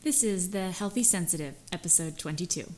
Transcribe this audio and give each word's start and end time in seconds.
This 0.00 0.22
is 0.22 0.50
The 0.50 0.70
Healthy 0.70 1.02
Sensitive, 1.02 1.56
episode 1.72 2.18
22. 2.18 2.72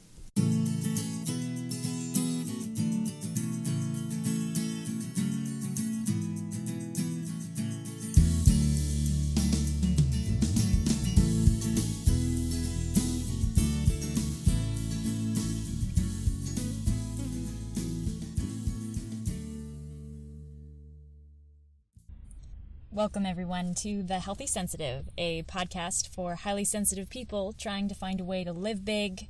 Welcome, 23.00 23.24
everyone, 23.24 23.72
to 23.76 24.02
The 24.02 24.18
Healthy 24.18 24.46
Sensitive, 24.46 25.08
a 25.16 25.42
podcast 25.44 26.06
for 26.06 26.34
highly 26.34 26.64
sensitive 26.64 27.08
people 27.08 27.54
trying 27.54 27.88
to 27.88 27.94
find 27.94 28.20
a 28.20 28.24
way 28.24 28.44
to 28.44 28.52
live 28.52 28.84
big, 28.84 29.27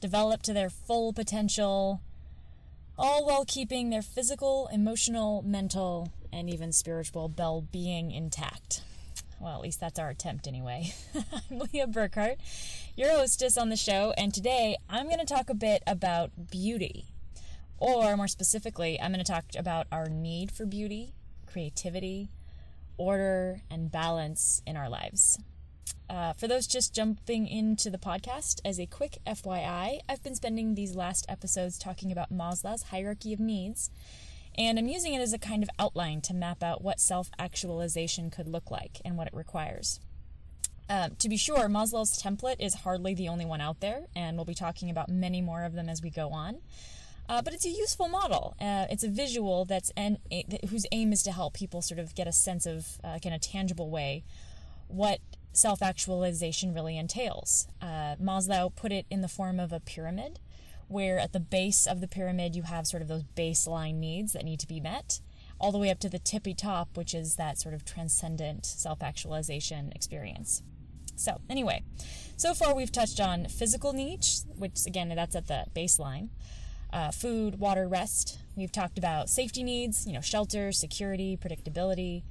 develop 0.00 0.42
to 0.42 0.52
their 0.52 0.68
full 0.68 1.12
potential, 1.12 2.00
all 2.98 3.24
while 3.24 3.44
keeping 3.44 3.90
their 3.90 4.02
physical, 4.02 4.68
emotional, 4.72 5.42
mental, 5.42 6.10
and 6.32 6.50
even 6.50 6.72
spiritual 6.72 7.32
well 7.38 7.60
being 7.60 8.10
intact. 8.10 8.82
Well, 9.38 9.54
at 9.54 9.60
least 9.60 9.78
that's 9.78 10.00
our 10.00 10.08
attempt, 10.08 10.48
anyway. 10.48 10.92
I'm 11.14 11.60
Leah 11.72 11.86
Burkhart, 11.86 12.38
your 12.96 13.10
hostess 13.10 13.56
on 13.56 13.68
the 13.68 13.76
show, 13.76 14.12
and 14.18 14.34
today 14.34 14.76
I'm 14.90 15.06
going 15.06 15.20
to 15.20 15.24
talk 15.24 15.48
a 15.48 15.54
bit 15.54 15.84
about 15.86 16.50
beauty. 16.50 17.04
Or, 17.78 18.16
more 18.16 18.26
specifically, 18.26 19.00
I'm 19.00 19.12
going 19.12 19.24
to 19.24 19.32
talk 19.32 19.44
about 19.56 19.86
our 19.92 20.08
need 20.08 20.50
for 20.50 20.66
beauty, 20.66 21.14
creativity, 21.46 22.30
order 22.96 23.62
and 23.70 23.90
balance 23.90 24.62
in 24.66 24.76
our 24.76 24.88
lives. 24.88 25.38
Uh, 26.08 26.32
for 26.34 26.46
those 26.46 26.66
just 26.66 26.94
jumping 26.94 27.48
into 27.48 27.90
the 27.90 27.98
podcast, 27.98 28.60
as 28.64 28.78
a 28.78 28.86
quick 28.86 29.18
FYI, 29.26 30.00
I've 30.08 30.22
been 30.22 30.34
spending 30.34 30.74
these 30.74 30.94
last 30.94 31.24
episodes 31.28 31.78
talking 31.78 32.12
about 32.12 32.32
Maslow's 32.32 32.84
hierarchy 32.84 33.32
of 33.32 33.40
needs, 33.40 33.90
and 34.56 34.78
I'm 34.78 34.86
using 34.86 35.14
it 35.14 35.20
as 35.20 35.32
a 35.32 35.38
kind 35.38 35.62
of 35.62 35.70
outline 35.78 36.20
to 36.22 36.34
map 36.34 36.62
out 36.62 36.82
what 36.82 37.00
self 37.00 37.30
actualization 37.38 38.30
could 38.30 38.46
look 38.46 38.70
like 38.70 39.00
and 39.04 39.16
what 39.16 39.26
it 39.26 39.34
requires. 39.34 39.98
Um, 40.88 41.16
to 41.18 41.30
be 41.30 41.38
sure, 41.38 41.68
Maslow's 41.68 42.22
template 42.22 42.60
is 42.60 42.74
hardly 42.74 43.14
the 43.14 43.28
only 43.28 43.46
one 43.46 43.62
out 43.62 43.80
there, 43.80 44.02
and 44.14 44.36
we'll 44.36 44.44
be 44.44 44.54
talking 44.54 44.90
about 44.90 45.08
many 45.08 45.40
more 45.40 45.64
of 45.64 45.72
them 45.72 45.88
as 45.88 46.02
we 46.02 46.10
go 46.10 46.28
on. 46.30 46.58
Uh, 47.28 47.40
but 47.40 47.54
it's 47.54 47.64
a 47.64 47.70
useful 47.70 48.08
model. 48.08 48.54
Uh, 48.60 48.86
it's 48.90 49.02
a 49.02 49.08
visual 49.08 49.64
that's 49.64 49.90
and 49.96 50.18
whose 50.68 50.86
aim 50.92 51.12
is 51.12 51.22
to 51.22 51.32
help 51.32 51.54
people 51.54 51.80
sort 51.80 51.98
of 51.98 52.14
get 52.14 52.26
a 52.26 52.32
sense 52.32 52.66
of, 52.66 52.98
uh, 53.02 53.18
in 53.22 53.32
a 53.32 53.38
tangible 53.38 53.90
way, 53.90 54.24
what 54.88 55.20
self 55.52 55.82
actualization 55.82 56.74
really 56.74 56.98
entails. 56.98 57.66
Uh, 57.80 58.16
Maslow 58.20 58.74
put 58.74 58.92
it 58.92 59.06
in 59.10 59.22
the 59.22 59.28
form 59.28 59.58
of 59.58 59.72
a 59.72 59.80
pyramid, 59.80 60.38
where 60.88 61.18
at 61.18 61.32
the 61.32 61.40
base 61.40 61.86
of 61.86 62.00
the 62.00 62.08
pyramid 62.08 62.54
you 62.54 62.62
have 62.62 62.86
sort 62.86 63.02
of 63.02 63.08
those 63.08 63.24
baseline 63.34 63.94
needs 63.94 64.34
that 64.34 64.44
need 64.44 64.60
to 64.60 64.68
be 64.68 64.80
met, 64.80 65.20
all 65.58 65.72
the 65.72 65.78
way 65.78 65.90
up 65.90 66.00
to 66.00 66.10
the 66.10 66.18
tippy 66.18 66.52
top, 66.52 66.94
which 66.94 67.14
is 67.14 67.36
that 67.36 67.58
sort 67.58 67.74
of 67.74 67.86
transcendent 67.86 68.66
self 68.66 69.02
actualization 69.02 69.92
experience. 69.94 70.62
So, 71.16 71.40
anyway, 71.48 71.84
so 72.36 72.52
far 72.52 72.74
we've 72.74 72.92
touched 72.92 73.20
on 73.20 73.46
physical 73.46 73.94
needs, 73.94 74.44
which 74.56 74.84
again, 74.86 75.08
that's 75.14 75.36
at 75.36 75.46
the 75.46 75.64
baseline 75.74 76.28
uh, 76.94 77.10
food, 77.10 77.58
water, 77.58 77.88
rest. 77.88 78.38
We've 78.56 78.70
talked 78.70 78.96
about 78.96 79.28
safety 79.28 79.64
needs, 79.64 80.06
you 80.06 80.12
know, 80.12 80.20
shelter, 80.20 80.70
security, 80.70 81.36
predictability. 81.36 82.22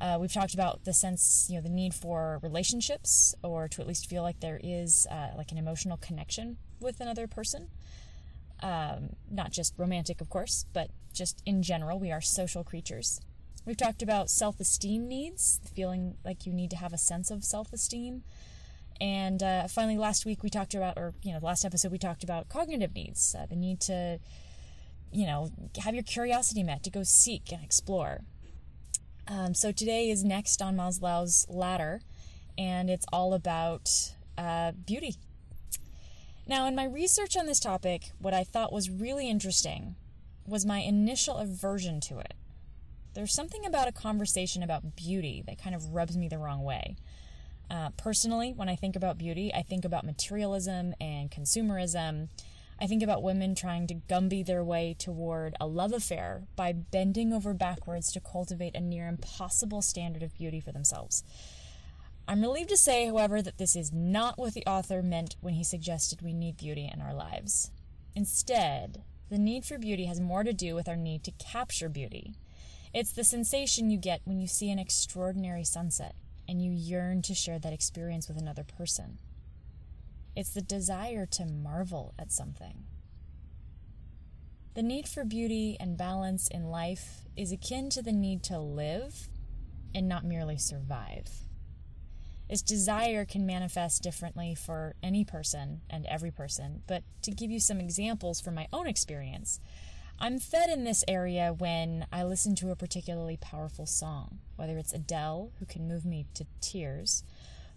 Uh, 0.00 0.18
we've 0.20 0.32
talked 0.32 0.54
about 0.54 0.84
the 0.84 0.92
sense, 0.92 1.46
you 1.50 1.56
know, 1.56 1.62
the 1.62 1.68
need 1.68 1.94
for 1.94 2.38
relationships 2.42 3.34
or 3.42 3.66
to 3.68 3.80
at 3.80 3.88
least 3.88 4.08
feel 4.08 4.22
like 4.22 4.38
there 4.40 4.60
is 4.62 5.06
uh, 5.10 5.30
like 5.36 5.50
an 5.50 5.58
emotional 5.58 5.96
connection 5.96 6.56
with 6.80 7.00
another 7.00 7.26
person. 7.26 7.68
Um, 8.62 9.10
not 9.30 9.50
just 9.50 9.74
romantic, 9.76 10.20
of 10.20 10.30
course, 10.30 10.64
but 10.72 10.90
just 11.12 11.42
in 11.44 11.62
general, 11.62 11.98
we 11.98 12.12
are 12.12 12.20
social 12.20 12.62
creatures. 12.62 13.20
We've 13.66 13.76
talked 13.76 14.02
about 14.02 14.30
self 14.30 14.60
esteem 14.60 15.08
needs, 15.08 15.60
feeling 15.74 16.16
like 16.24 16.46
you 16.46 16.52
need 16.52 16.70
to 16.70 16.76
have 16.76 16.92
a 16.92 16.98
sense 16.98 17.30
of 17.30 17.44
self 17.44 17.72
esteem. 17.72 18.22
And 19.00 19.42
uh, 19.42 19.68
finally, 19.68 19.98
last 19.98 20.24
week 20.24 20.42
we 20.42 20.50
talked 20.50 20.74
about, 20.74 20.96
or 20.96 21.14
you 21.22 21.32
know, 21.32 21.40
the 21.40 21.46
last 21.46 21.64
episode 21.64 21.92
we 21.92 21.98
talked 21.98 22.22
about 22.22 22.48
cognitive 22.48 22.94
needs, 22.94 23.34
uh, 23.38 23.46
the 23.46 23.56
need 23.56 23.80
to, 23.82 24.20
you 25.12 25.26
know, 25.26 25.50
have 25.82 25.94
your 25.94 26.04
curiosity 26.04 26.62
met, 26.62 26.82
to 26.84 26.90
go 26.90 27.02
seek 27.02 27.52
and 27.52 27.62
explore. 27.62 28.20
Um, 29.26 29.54
so 29.54 29.72
today 29.72 30.10
is 30.10 30.22
next 30.22 30.60
on 30.60 30.76
Maslow's 30.76 31.46
ladder, 31.48 32.02
and 32.56 32.90
it's 32.90 33.06
all 33.12 33.34
about 33.34 33.90
uh, 34.36 34.72
beauty. 34.72 35.16
Now, 36.46 36.66
in 36.66 36.74
my 36.74 36.84
research 36.84 37.36
on 37.36 37.46
this 37.46 37.58
topic, 37.58 38.10
what 38.18 38.34
I 38.34 38.44
thought 38.44 38.72
was 38.72 38.90
really 38.90 39.30
interesting 39.30 39.96
was 40.46 40.66
my 40.66 40.80
initial 40.80 41.38
aversion 41.38 42.00
to 42.02 42.18
it. 42.18 42.34
There's 43.14 43.32
something 43.32 43.64
about 43.64 43.88
a 43.88 43.92
conversation 43.92 44.62
about 44.62 44.94
beauty 44.94 45.42
that 45.46 45.62
kind 45.62 45.74
of 45.74 45.94
rubs 45.94 46.16
me 46.16 46.28
the 46.28 46.38
wrong 46.38 46.62
way. 46.62 46.96
Uh, 47.70 47.90
personally, 47.96 48.52
when 48.52 48.68
I 48.68 48.76
think 48.76 48.96
about 48.96 49.18
beauty, 49.18 49.52
I 49.54 49.62
think 49.62 49.84
about 49.84 50.04
materialism 50.04 50.94
and 51.00 51.30
consumerism. 51.30 52.28
I 52.80 52.86
think 52.86 53.02
about 53.02 53.22
women 53.22 53.54
trying 53.54 53.86
to 53.86 53.94
Gumby 53.94 54.44
their 54.44 54.64
way 54.64 54.94
toward 54.98 55.54
a 55.60 55.66
love 55.66 55.92
affair 55.92 56.42
by 56.56 56.72
bending 56.72 57.32
over 57.32 57.54
backwards 57.54 58.12
to 58.12 58.20
cultivate 58.20 58.74
a 58.74 58.80
near 58.80 59.06
impossible 59.06 59.80
standard 59.80 60.22
of 60.22 60.34
beauty 60.34 60.60
for 60.60 60.72
themselves. 60.72 61.22
I'm 62.26 62.42
relieved 62.42 62.70
to 62.70 62.76
say, 62.76 63.06
however, 63.06 63.42
that 63.42 63.58
this 63.58 63.76
is 63.76 63.92
not 63.92 64.38
what 64.38 64.54
the 64.54 64.66
author 64.66 65.02
meant 65.02 65.36
when 65.40 65.54
he 65.54 65.64
suggested 65.64 66.22
we 66.22 66.32
need 66.32 66.56
beauty 66.56 66.90
in 66.92 67.00
our 67.00 67.14
lives. 67.14 67.70
Instead, 68.14 69.02
the 69.30 69.38
need 69.38 69.64
for 69.64 69.78
beauty 69.78 70.06
has 70.06 70.20
more 70.20 70.42
to 70.42 70.52
do 70.52 70.74
with 70.74 70.88
our 70.88 70.96
need 70.96 71.22
to 71.24 71.32
capture 71.32 71.88
beauty. 71.88 72.34
It's 72.92 73.12
the 73.12 73.24
sensation 73.24 73.90
you 73.90 73.98
get 73.98 74.20
when 74.24 74.40
you 74.40 74.46
see 74.46 74.70
an 74.70 74.78
extraordinary 74.78 75.64
sunset 75.64 76.14
and 76.48 76.62
you 76.62 76.70
yearn 76.70 77.22
to 77.22 77.34
share 77.34 77.58
that 77.58 77.72
experience 77.72 78.28
with 78.28 78.36
another 78.36 78.64
person. 78.64 79.18
It's 80.36 80.50
the 80.50 80.62
desire 80.62 81.26
to 81.26 81.46
marvel 81.46 82.14
at 82.18 82.32
something. 82.32 82.84
The 84.74 84.82
need 84.82 85.06
for 85.06 85.24
beauty 85.24 85.76
and 85.78 85.96
balance 85.96 86.48
in 86.48 86.64
life 86.64 87.24
is 87.36 87.52
akin 87.52 87.90
to 87.90 88.02
the 88.02 88.12
need 88.12 88.42
to 88.44 88.58
live 88.58 89.28
and 89.94 90.08
not 90.08 90.24
merely 90.24 90.58
survive. 90.58 91.28
This 92.50 92.60
desire 92.60 93.24
can 93.24 93.46
manifest 93.46 94.02
differently 94.02 94.54
for 94.54 94.96
any 95.02 95.24
person 95.24 95.80
and 95.88 96.04
every 96.06 96.30
person, 96.30 96.82
but 96.86 97.04
to 97.22 97.30
give 97.30 97.50
you 97.50 97.60
some 97.60 97.80
examples 97.80 98.40
from 98.40 98.54
my 98.54 98.66
own 98.72 98.86
experience, 98.86 99.60
I'm 100.18 100.38
fed 100.38 100.70
in 100.70 100.84
this 100.84 101.04
area 101.08 101.52
when 101.56 102.06
I 102.12 102.22
listen 102.22 102.54
to 102.56 102.70
a 102.70 102.76
particularly 102.76 103.36
powerful 103.36 103.84
song, 103.84 104.38
whether 104.56 104.78
it's 104.78 104.92
Adele, 104.92 105.52
who 105.58 105.66
can 105.66 105.88
move 105.88 106.04
me 106.04 106.26
to 106.34 106.46
tears, 106.60 107.24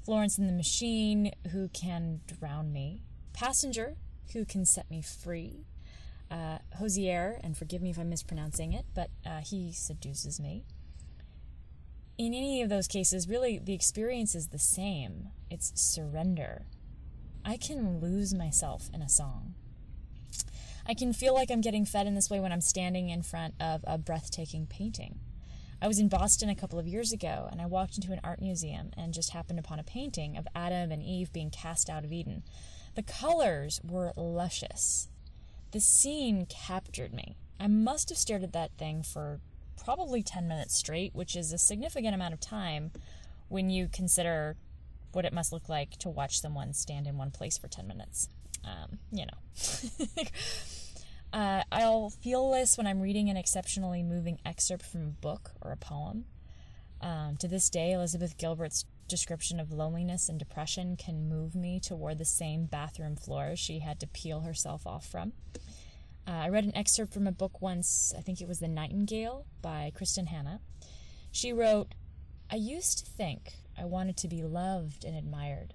Florence 0.06 0.38
and 0.38 0.48
the 0.48 0.54
Machine, 0.54 1.32
who 1.52 1.68
can 1.70 2.22
drown 2.28 2.72
me, 2.72 3.02
Passenger, 3.34 3.98
who 4.34 4.46
can 4.46 4.66
set 4.66 4.90
me 4.90 5.02
free, 5.02 5.66
uh, 6.30 6.60
Hozier, 6.78 7.40
and 7.44 7.58
forgive 7.58 7.82
me 7.82 7.90
if 7.90 7.98
I'm 7.98 8.10
mispronouncing 8.10 8.72
it, 8.72 8.86
but 8.94 9.10
uh, 9.26 9.40
he 9.40 9.72
seduces 9.74 10.40
me. 10.40 10.64
In 12.18 12.34
any 12.34 12.62
of 12.62 12.70
those 12.70 12.88
cases, 12.88 13.28
really, 13.28 13.60
the 13.60 13.74
experience 13.74 14.36
is 14.36 14.48
the 14.48 14.60
same 14.60 15.30
it's 15.50 15.72
surrender. 15.76 16.66
I 17.46 17.58
can 17.58 18.00
lose 18.00 18.34
myself 18.34 18.90
in 18.94 19.02
a 19.02 19.10
song. 19.10 19.56
I 20.90 20.94
can 20.94 21.12
feel 21.12 21.34
like 21.34 21.52
I'm 21.52 21.60
getting 21.60 21.84
fed 21.84 22.08
in 22.08 22.16
this 22.16 22.30
way 22.30 22.40
when 22.40 22.54
I'm 22.54 22.62
standing 22.62 23.10
in 23.10 23.22
front 23.22 23.56
of 23.60 23.84
a 23.86 23.98
breathtaking 23.98 24.68
painting. 24.68 25.20
I 25.82 25.88
was 25.88 26.00
in 26.00 26.08
Boston 26.08 26.48
a 26.48 26.56
couple 26.56 26.80
of 26.80 26.88
years 26.88 27.12
ago 27.12 27.50
and 27.52 27.62
I 27.62 27.66
walked 27.66 27.98
into 27.98 28.14
an 28.14 28.22
art 28.24 28.42
museum 28.42 28.92
and 28.96 29.14
just 29.14 29.32
happened 29.32 29.60
upon 29.60 29.80
a 29.80 29.84
painting 29.84 30.38
of 30.38 30.48
Adam 30.56 30.94
and 30.94 31.04
Eve 31.04 31.34
being 31.34 31.50
cast 31.50 31.90
out 31.90 32.06
of 32.06 32.14
Eden. 32.14 32.44
The 32.96 33.04
colors 33.04 33.82
were 33.84 34.14
luscious. 34.16 35.10
The 35.72 35.82
scene 35.82 36.46
captured 36.46 37.14
me. 37.14 37.36
I 37.60 37.68
must 37.68 38.08
have 38.08 38.18
stared 38.18 38.44
at 38.44 38.54
that 38.54 38.72
thing 38.78 39.04
for 39.04 39.42
probably 39.76 40.24
10 40.24 40.48
minutes 40.48 40.78
straight, 40.78 41.14
which 41.14 41.36
is 41.36 41.52
a 41.52 41.58
significant 41.58 42.16
amount 42.16 42.34
of 42.34 42.40
time 42.40 42.92
when 43.50 43.70
you 43.70 43.90
consider 43.92 44.56
what 45.12 45.26
it 45.26 45.34
must 45.34 45.52
look 45.52 45.68
like 45.68 45.98
to 45.98 46.10
watch 46.10 46.40
someone 46.40 46.72
stand 46.74 47.08
in 47.08 47.18
one 47.18 47.32
place 47.32 47.58
for 47.58 47.68
10 47.68 47.88
minutes. 47.88 48.30
Um, 48.66 49.00
you 49.12 49.26
know. 49.26 50.24
Uh, 51.34 51.62
I'll 51.72 52.10
feel 52.10 52.52
this 52.52 52.78
when 52.78 52.88
I'm 52.88 53.02
reading 53.02 53.30
an 53.30 53.38
exceptionally 53.38 54.02
moving 54.02 54.40
excerpt 54.46 54.86
from 54.86 55.02
a 55.02 55.22
book 55.22 55.52
or 55.62 55.72
a 55.72 55.78
poem. 55.78 56.26
Um, 57.02 57.36
to 57.40 57.48
this 57.48 57.70
day, 57.70 57.92
Elizabeth 57.92 58.38
Gilbert's 58.38 58.86
description 59.08 59.60
of 59.60 59.72
loneliness 59.72 60.30
and 60.30 60.40
depression 60.40 60.96
can 60.96 61.30
move 61.30 61.54
me 61.54 61.80
toward 61.80 62.18
the 62.18 62.26
same 62.26 62.66
bathroom 62.66 63.16
floor 63.16 63.56
she 63.56 63.80
had 63.80 64.00
to 64.00 64.08
peel 64.08 64.42
herself 64.42 64.88
off 64.88 65.06
from. 65.06 65.34
Uh, 66.28 66.32
I 66.32 66.50
read 66.50 66.64
an 66.64 66.76
excerpt 66.76 67.14
from 67.14 67.28
a 67.28 67.32
book 67.32 67.62
once, 67.62 68.14
I 68.18 68.22
think 68.22 68.42
it 68.42 68.48
was 68.48 68.60
The 68.60 68.68
Nightingale 68.68 69.46
by 69.62 69.92
Kristin 69.96 70.28
Hannah. 70.28 70.60
She 71.32 71.54
wrote, 71.54 71.94
I 72.50 72.56
used 72.56 73.00
to 73.00 73.06
think 73.06 73.54
I 73.78 73.86
wanted 73.86 74.18
to 74.18 74.28
be 74.28 74.44
loved 74.44 75.06
and 75.06 75.16
admired. 75.16 75.74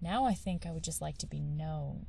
Now 0.00 0.24
I 0.24 0.34
think 0.34 0.66
I 0.66 0.70
would 0.70 0.84
just 0.84 1.00
like 1.00 1.18
to 1.18 1.26
be 1.26 1.40
known. 1.40 2.06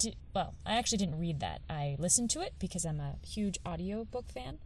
To, 0.00 0.12
well, 0.34 0.54
I 0.64 0.76
actually 0.76 0.98
didn't 0.98 1.18
read 1.18 1.40
that. 1.40 1.60
I 1.68 1.96
listened 1.98 2.30
to 2.30 2.40
it 2.40 2.54
because 2.58 2.84
I'm 2.84 3.00
a 3.00 3.16
huge 3.26 3.58
audiobook 3.66 4.30
fan. 4.30 4.58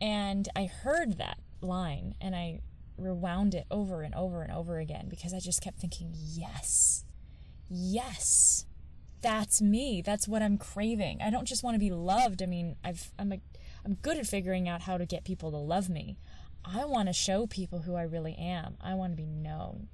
And 0.00 0.48
I 0.54 0.66
heard 0.66 1.18
that 1.18 1.38
line 1.60 2.14
and 2.20 2.34
I 2.34 2.60
rewound 2.98 3.54
it 3.54 3.66
over 3.70 4.02
and 4.02 4.14
over 4.14 4.42
and 4.42 4.52
over 4.52 4.78
again 4.78 5.06
because 5.08 5.32
I 5.32 5.38
just 5.38 5.62
kept 5.62 5.78
thinking, 5.78 6.12
yes, 6.14 7.04
yes, 7.68 8.66
that's 9.22 9.62
me. 9.62 10.02
That's 10.04 10.28
what 10.28 10.42
I'm 10.42 10.58
craving. 10.58 11.20
I 11.22 11.30
don't 11.30 11.46
just 11.46 11.62
want 11.62 11.74
to 11.74 11.78
be 11.78 11.90
loved. 11.90 12.42
I 12.42 12.46
mean, 12.46 12.76
I've, 12.84 13.12
I'm, 13.18 13.32
a, 13.32 13.40
I'm 13.84 13.94
good 13.94 14.18
at 14.18 14.26
figuring 14.26 14.68
out 14.68 14.82
how 14.82 14.98
to 14.98 15.06
get 15.06 15.24
people 15.24 15.50
to 15.50 15.56
love 15.56 15.88
me. 15.88 16.18
I 16.74 16.84
want 16.84 17.08
to 17.08 17.12
show 17.12 17.46
people 17.46 17.80
who 17.80 17.94
I 17.94 18.02
really 18.02 18.34
am. 18.34 18.76
I 18.80 18.94
want 18.94 19.12
to 19.12 19.16
be 19.16 19.26
known. 19.26 19.88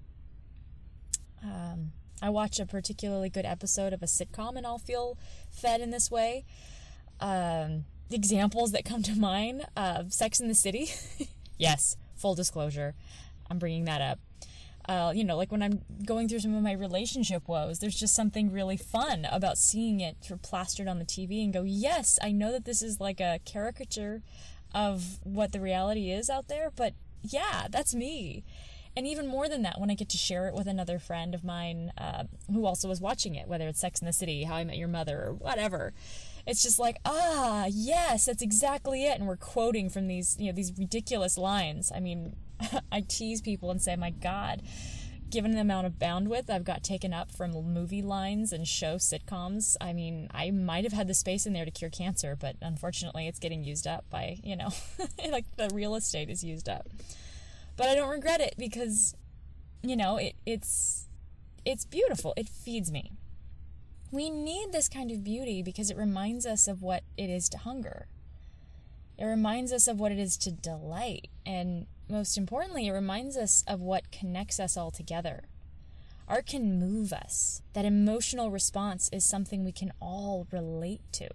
Um, 1.42 1.92
I 2.22 2.30
watch 2.30 2.58
a 2.60 2.66
particularly 2.66 3.28
good 3.28 3.44
episode 3.44 3.92
of 3.92 4.02
a 4.02 4.06
sitcom 4.06 4.56
and 4.56 4.66
I'll 4.66 4.78
feel 4.78 5.18
fed 5.50 5.80
in 5.80 5.90
this 5.90 6.10
way. 6.10 6.44
Um, 7.20 7.84
examples 8.10 8.72
that 8.72 8.84
come 8.84 9.02
to 9.02 9.14
mind 9.14 9.66
of 9.76 10.12
Sex 10.12 10.40
in 10.40 10.48
the 10.48 10.54
City. 10.54 10.90
yes, 11.58 11.96
full 12.14 12.34
disclosure, 12.34 12.94
I'm 13.50 13.58
bringing 13.58 13.84
that 13.84 14.00
up. 14.00 14.18
Uh, 14.88 15.12
you 15.14 15.22
know, 15.22 15.36
like 15.36 15.52
when 15.52 15.62
I'm 15.62 15.82
going 16.04 16.28
through 16.28 16.40
some 16.40 16.54
of 16.54 16.62
my 16.62 16.72
relationship 16.72 17.46
woes, 17.46 17.78
there's 17.78 17.98
just 17.98 18.14
something 18.14 18.50
really 18.50 18.76
fun 18.76 19.26
about 19.30 19.56
seeing 19.58 20.00
it 20.00 20.16
plastered 20.42 20.88
on 20.88 20.98
the 20.98 21.04
TV 21.04 21.44
and 21.44 21.52
go, 21.52 21.62
yes, 21.62 22.18
I 22.22 22.32
know 22.32 22.50
that 22.50 22.64
this 22.64 22.82
is 22.82 22.98
like 23.00 23.20
a 23.20 23.38
caricature 23.44 24.22
of 24.74 25.18
what 25.22 25.52
the 25.52 25.60
reality 25.60 26.10
is 26.10 26.30
out 26.30 26.48
there, 26.48 26.70
but 26.74 26.94
yeah, 27.22 27.66
that's 27.70 27.94
me. 27.94 28.44
And 28.94 29.06
even 29.06 29.26
more 29.26 29.48
than 29.48 29.62
that, 29.62 29.80
when 29.80 29.90
I 29.90 29.94
get 29.94 30.10
to 30.10 30.18
share 30.18 30.48
it 30.48 30.54
with 30.54 30.66
another 30.66 30.98
friend 30.98 31.34
of 31.34 31.44
mine 31.44 31.92
uh, 31.96 32.24
who 32.52 32.66
also 32.66 32.88
was 32.88 33.00
watching 33.00 33.34
it, 33.34 33.48
whether 33.48 33.66
it's 33.66 33.80
Sex 33.80 34.00
in 34.00 34.06
the 34.06 34.12
City, 34.12 34.44
How 34.44 34.56
I 34.56 34.64
Met 34.64 34.76
Your 34.76 34.88
Mother, 34.88 35.24
or 35.28 35.32
whatever, 35.32 35.94
it's 36.46 36.62
just 36.62 36.78
like, 36.78 36.98
ah, 37.06 37.66
yes, 37.70 38.26
that's 38.26 38.42
exactly 38.42 39.06
it. 39.06 39.18
And 39.18 39.26
we're 39.26 39.36
quoting 39.36 39.88
from 39.88 40.08
these, 40.08 40.36
you 40.38 40.46
know, 40.46 40.52
these 40.52 40.72
ridiculous 40.76 41.38
lines. 41.38 41.90
I 41.94 42.00
mean, 42.00 42.36
I 42.92 43.00
tease 43.00 43.40
people 43.40 43.70
and 43.70 43.80
say, 43.80 43.96
my 43.96 44.10
God, 44.10 44.60
given 45.32 45.52
the 45.52 45.60
amount 45.60 45.86
of 45.86 45.94
bandwidth 45.94 46.50
I've 46.50 46.62
got 46.62 46.84
taken 46.84 47.12
up 47.12 47.32
from 47.32 47.52
movie 47.52 48.02
lines 48.02 48.52
and 48.52 48.68
show 48.68 48.96
sitcoms, 48.96 49.76
I 49.80 49.94
mean, 49.94 50.28
I 50.32 50.50
might 50.50 50.84
have 50.84 50.92
had 50.92 51.08
the 51.08 51.14
space 51.14 51.46
in 51.46 51.54
there 51.54 51.64
to 51.64 51.70
cure 51.70 51.90
cancer, 51.90 52.36
but 52.38 52.56
unfortunately 52.60 53.26
it's 53.26 53.38
getting 53.38 53.64
used 53.64 53.86
up 53.86 54.04
by, 54.10 54.38
you 54.44 54.54
know, 54.54 54.68
like 55.30 55.46
the 55.56 55.70
real 55.72 55.94
estate 55.96 56.28
is 56.28 56.44
used 56.44 56.68
up. 56.68 56.86
But 57.76 57.88
I 57.88 57.94
don't 57.94 58.10
regret 58.10 58.42
it 58.42 58.54
because, 58.58 59.16
you 59.82 59.96
know, 59.96 60.18
it, 60.18 60.34
it's 60.44 61.08
it's 61.64 61.86
beautiful. 61.86 62.34
It 62.36 62.48
feeds 62.48 62.92
me. 62.92 63.12
We 64.10 64.28
need 64.28 64.72
this 64.72 64.88
kind 64.88 65.10
of 65.10 65.24
beauty 65.24 65.62
because 65.62 65.90
it 65.90 65.96
reminds 65.96 66.44
us 66.44 66.68
of 66.68 66.82
what 66.82 67.04
it 67.16 67.30
is 67.30 67.48
to 67.48 67.58
hunger. 67.58 68.06
It 69.18 69.24
reminds 69.24 69.72
us 69.72 69.88
of 69.88 69.98
what 69.98 70.12
it 70.12 70.18
is 70.18 70.36
to 70.38 70.50
delight. 70.50 71.28
And 71.46 71.86
most 72.12 72.36
importantly, 72.36 72.86
it 72.86 72.92
reminds 72.92 73.36
us 73.36 73.64
of 73.66 73.80
what 73.80 74.12
connects 74.12 74.60
us 74.60 74.76
all 74.76 74.90
together. 74.90 75.44
Art 76.28 76.46
can 76.46 76.78
move 76.78 77.12
us. 77.12 77.62
That 77.72 77.86
emotional 77.86 78.50
response 78.50 79.08
is 79.12 79.24
something 79.24 79.64
we 79.64 79.72
can 79.72 79.92
all 80.00 80.46
relate 80.52 81.00
to. 81.12 81.28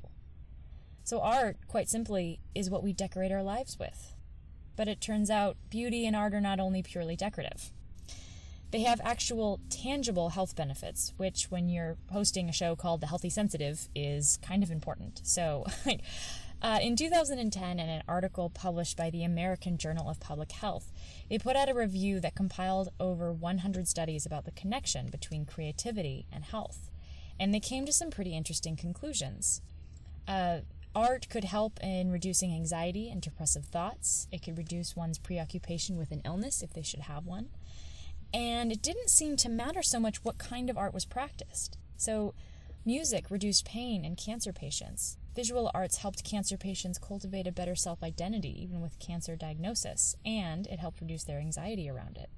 So, 1.04 1.20
art, 1.20 1.58
quite 1.68 1.90
simply, 1.90 2.40
is 2.54 2.70
what 2.70 2.84
we 2.84 2.94
decorate 2.94 3.32
our 3.32 3.44
lives 3.44 3.78
with. 3.80 4.14
But 4.76 4.88
it 4.88 5.02
turns 5.02 5.30
out 5.30 5.58
beauty 5.70 6.06
and 6.06 6.16
art 6.16 6.34
are 6.34 6.42
not 6.42 6.60
only 6.60 6.84
purely 6.84 7.16
decorative. 7.16 7.72
They 8.70 8.82
have 8.82 9.02
actual 9.04 9.60
tangible 9.70 10.30
health 10.30 10.56
benefits, 10.56 11.14
which, 11.18 11.46
when 11.50 11.70
you're 11.70 11.98
hosting 12.12 12.50
a 12.50 12.54
show 12.54 12.76
called 12.76 13.02
The 13.02 13.08
Healthy 13.08 13.30
Sensitive, 13.30 13.90
is 13.96 14.38
kind 14.42 14.62
of 14.62 14.70
important. 14.70 15.22
So, 15.24 15.66
uh, 16.62 16.80
in 16.82 16.96
2010, 16.96 17.80
in 17.80 17.90
an 17.90 18.04
article 18.08 18.50
published 18.50 18.98
by 18.98 19.10
the 19.10 19.24
American 19.24 19.78
Journal 19.78 20.10
of 20.10 20.20
Public 20.20 20.52
Health, 20.52 20.92
they 21.30 21.38
put 21.38 21.56
out 21.56 21.70
a 21.70 21.74
review 21.74 22.20
that 22.20 22.36
compiled 22.36 22.90
over 23.00 23.32
100 23.32 23.88
studies 23.88 24.26
about 24.26 24.46
the 24.46 24.52
connection 24.52 25.10
between 25.10 25.46
creativity 25.46 26.26
and 26.32 26.46
health. 26.46 26.90
And 27.40 27.54
they 27.54 27.60
came 27.60 27.86
to 27.86 27.94
some 27.94 28.10
pretty 28.10 28.36
interesting 28.36 28.76
conclusions. 28.76 29.62
Uh, 30.28 30.60
Art 30.96 31.30
could 31.30 31.44
help 31.44 31.80
in 31.84 32.12
reducing 32.12 32.52
anxiety 32.52 33.10
and 33.12 33.22
depressive 33.22 33.66
thoughts. 33.66 34.28
It 34.32 34.42
could 34.42 34.58
reduce 34.58 34.96
one's 34.96 35.20
preoccupation 35.20 35.96
with 35.96 36.12
an 36.12 36.24
illness 36.26 36.64
if 36.64 36.74
they 36.74 36.82
should 36.82 37.02
have 37.02 37.28
one. 37.28 37.50
And 38.34 38.72
it 38.72 38.82
didn't 38.82 39.12
seem 39.12 39.38
to 39.38 39.50
matter 39.50 39.84
so 39.84 40.00
much 40.00 40.24
what 40.24 40.40
kind 40.40 40.72
of 40.72 40.78
art 40.78 40.96
was 40.96 41.06
practiced. 41.06 41.78
So, 41.98 42.34
music 42.88 43.30
reduced 43.30 43.66
pain 43.66 44.06
in 44.06 44.16
cancer 44.16 44.54
patients. 44.54 45.18
Visual 45.36 45.70
arts 45.74 45.98
helped 45.98 46.24
cancer 46.24 46.56
patients 46.56 46.98
cultivate 46.98 47.46
a 47.46 47.52
better 47.52 47.76
self 47.76 48.02
identity, 48.02 48.64
even 48.64 48.80
with 48.80 48.98
cancer 48.98 49.36
diagnosis, 49.36 50.16
and 50.26 50.66
it 50.68 50.80
helped 50.80 51.02
reduce 51.02 51.26
their 51.26 51.40
anxiety 51.40 51.90
around 51.90 52.16
it. 52.16 52.30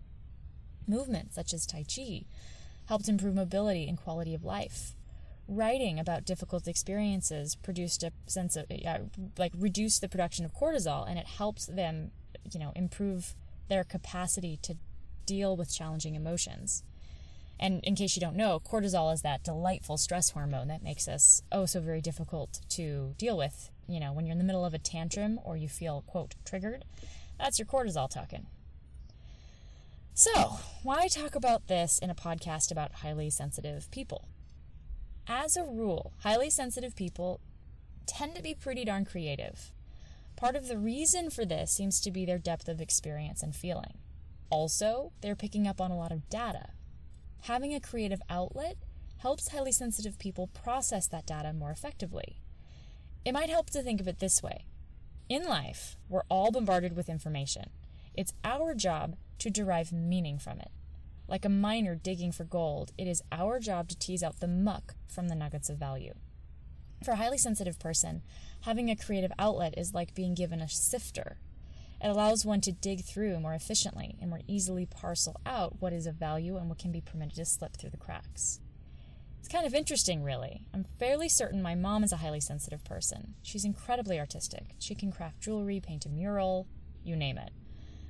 Movement, 0.87 1.35
such 1.35 1.53
as 1.53 1.67
Tai 1.67 1.83
Chi, 1.83 2.25
helped 2.85 3.07
improve 3.07 3.35
mobility 3.35 3.87
and 3.87 3.95
quality 3.95 4.33
of 4.33 4.43
life 4.43 4.95
writing 5.47 5.99
about 5.99 6.25
difficult 6.25 6.67
experiences 6.67 7.55
produced 7.55 8.03
a 8.03 8.11
sense 8.27 8.55
of 8.55 8.65
uh, 8.85 8.97
like 9.37 9.51
reduced 9.57 9.99
the 9.99 10.07
production 10.07 10.45
of 10.45 10.53
cortisol 10.53 11.09
and 11.09 11.17
it 11.17 11.25
helps 11.25 11.65
them 11.65 12.11
you 12.51 12.59
know 12.59 12.71
improve 12.75 13.33
their 13.67 13.83
capacity 13.83 14.59
to 14.61 14.75
deal 15.25 15.57
with 15.57 15.73
challenging 15.73 16.13
emotions 16.13 16.83
and 17.59 17.83
in 17.83 17.95
case 17.95 18.15
you 18.15 18.19
don't 18.19 18.35
know 18.35 18.59
cortisol 18.59 19.13
is 19.13 19.21
that 19.21 19.43
delightful 19.43 19.97
stress 19.97 20.31
hormone 20.31 20.67
that 20.67 20.83
makes 20.83 21.07
us 21.07 21.41
oh 21.51 21.65
so 21.65 21.79
very 21.79 22.01
difficult 22.01 22.61
to 22.69 23.13
deal 23.17 23.37
with 23.37 23.69
you 23.87 23.99
know 23.99 24.13
when 24.13 24.25
you're 24.25 24.33
in 24.33 24.37
the 24.37 24.43
middle 24.43 24.65
of 24.65 24.73
a 24.73 24.79
tantrum 24.79 25.39
or 25.43 25.57
you 25.57 25.67
feel 25.67 26.03
quote 26.07 26.35
triggered 26.45 26.85
that's 27.37 27.59
your 27.59 27.65
cortisol 27.65 28.09
talking 28.09 28.45
so 30.13 30.59
why 30.83 31.07
talk 31.07 31.35
about 31.35 31.67
this 31.67 31.99
in 31.99 32.09
a 32.09 32.15
podcast 32.15 32.71
about 32.71 32.95
highly 32.95 33.29
sensitive 33.29 33.89
people 33.91 34.27
as 35.29 35.55
a 35.55 35.63
rule, 35.63 36.11
highly 36.23 36.49
sensitive 36.49 36.95
people 36.95 37.39
tend 38.07 38.35
to 38.35 38.41
be 38.41 38.55
pretty 38.55 38.83
darn 38.83 39.05
creative. 39.05 39.71
Part 40.35 40.55
of 40.55 40.67
the 40.67 40.77
reason 40.77 41.29
for 41.29 41.45
this 41.45 41.71
seems 41.71 42.01
to 42.01 42.09
be 42.09 42.25
their 42.25 42.39
depth 42.39 42.67
of 42.67 42.81
experience 42.81 43.43
and 43.43 43.55
feeling. 43.55 43.99
Also, 44.49 45.11
they're 45.21 45.35
picking 45.35 45.67
up 45.67 45.79
on 45.79 45.91
a 45.91 45.97
lot 45.97 46.11
of 46.11 46.27
data. 46.29 46.69
Having 47.43 47.73
a 47.73 47.79
creative 47.79 48.21
outlet 48.29 48.77
helps 49.17 49.49
highly 49.49 49.71
sensitive 49.71 50.19
people 50.19 50.47
process 50.47 51.07
that 51.07 51.25
data 51.25 51.53
more 51.53 51.71
effectively. 51.71 52.41
It 53.25 53.33
might 53.33 53.49
help 53.49 53.69
to 53.71 53.81
think 53.81 53.99
of 53.99 54.07
it 54.07 54.19
this 54.19 54.41
way 54.43 54.65
In 55.27 55.45
life, 55.45 55.97
we're 56.07 56.23
all 56.29 56.51
bombarded 56.51 56.95
with 56.95 57.09
information. 57.09 57.69
It's 58.13 58.33
our 58.43 58.73
job 58.73 59.15
to 59.39 59.49
derive 59.49 59.91
meaning 59.91 60.37
from 60.37 60.59
it. 60.59 60.71
Like 61.27 61.45
a 61.45 61.49
miner 61.49 61.95
digging 61.95 62.31
for 62.31 62.43
gold, 62.43 62.91
it 62.97 63.07
is 63.07 63.21
our 63.31 63.59
job 63.59 63.87
to 63.89 63.97
tease 63.97 64.23
out 64.23 64.39
the 64.39 64.47
muck 64.47 64.95
from 65.07 65.27
the 65.27 65.35
nuggets 65.35 65.69
of 65.69 65.77
value. 65.77 66.15
For 67.03 67.11
a 67.11 67.17
highly 67.17 67.37
sensitive 67.37 67.79
person, 67.79 68.23
having 68.61 68.89
a 68.89 68.95
creative 68.95 69.31
outlet 69.39 69.77
is 69.77 69.93
like 69.93 70.15
being 70.15 70.33
given 70.33 70.59
a 70.59 70.67
sifter. 70.67 71.37
It 72.01 72.07
allows 72.07 72.45
one 72.45 72.61
to 72.61 72.71
dig 72.71 73.03
through 73.03 73.39
more 73.39 73.53
efficiently 73.53 74.15
and 74.21 74.29
more 74.29 74.41
easily 74.47 74.85
parcel 74.85 75.39
out 75.45 75.81
what 75.81 75.93
is 75.93 76.05
of 76.05 76.15
value 76.15 76.57
and 76.57 76.69
what 76.69 76.79
can 76.79 76.91
be 76.91 77.01
permitted 77.01 77.35
to 77.35 77.45
slip 77.45 77.75
through 77.75 77.89
the 77.89 77.97
cracks. 77.97 78.61
It's 79.39 79.47
kind 79.47 79.65
of 79.65 79.73
interesting, 79.73 80.23
really. 80.23 80.61
I'm 80.73 80.85
fairly 80.97 81.27
certain 81.27 81.61
my 81.61 81.75
mom 81.75 82.03
is 82.03 82.11
a 82.11 82.17
highly 82.17 82.39
sensitive 82.39 82.83
person. 82.83 83.35
She's 83.41 83.65
incredibly 83.65 84.19
artistic. 84.19 84.75
She 84.79 84.95
can 84.95 85.11
craft 85.11 85.41
jewelry, 85.41 85.79
paint 85.79 86.05
a 86.05 86.09
mural, 86.09 86.67
you 87.03 87.15
name 87.15 87.37
it. 87.37 87.51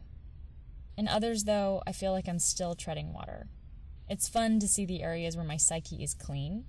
In 0.96 1.06
others, 1.06 1.44
though, 1.44 1.82
I 1.86 1.92
feel 1.92 2.12
like 2.12 2.28
I'm 2.28 2.38
still 2.38 2.74
treading 2.74 3.12
water. 3.12 3.48
It's 4.08 4.28
fun 4.28 4.58
to 4.60 4.68
see 4.68 4.86
the 4.86 5.02
areas 5.02 5.36
where 5.36 5.44
my 5.44 5.56
psyche 5.56 6.02
is 6.02 6.14
clean. 6.14 6.64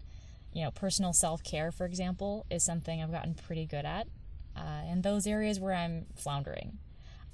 You 0.51 0.63
know, 0.63 0.71
personal 0.71 1.13
self 1.13 1.43
care, 1.43 1.71
for 1.71 1.85
example, 1.85 2.45
is 2.49 2.63
something 2.63 3.01
I've 3.01 3.11
gotten 3.11 3.33
pretty 3.33 3.65
good 3.65 3.85
at. 3.85 4.07
Uh, 4.55 4.83
and 4.87 5.03
those 5.03 5.27
areas 5.27 5.59
where 5.59 5.73
I'm 5.73 6.05
floundering. 6.15 6.79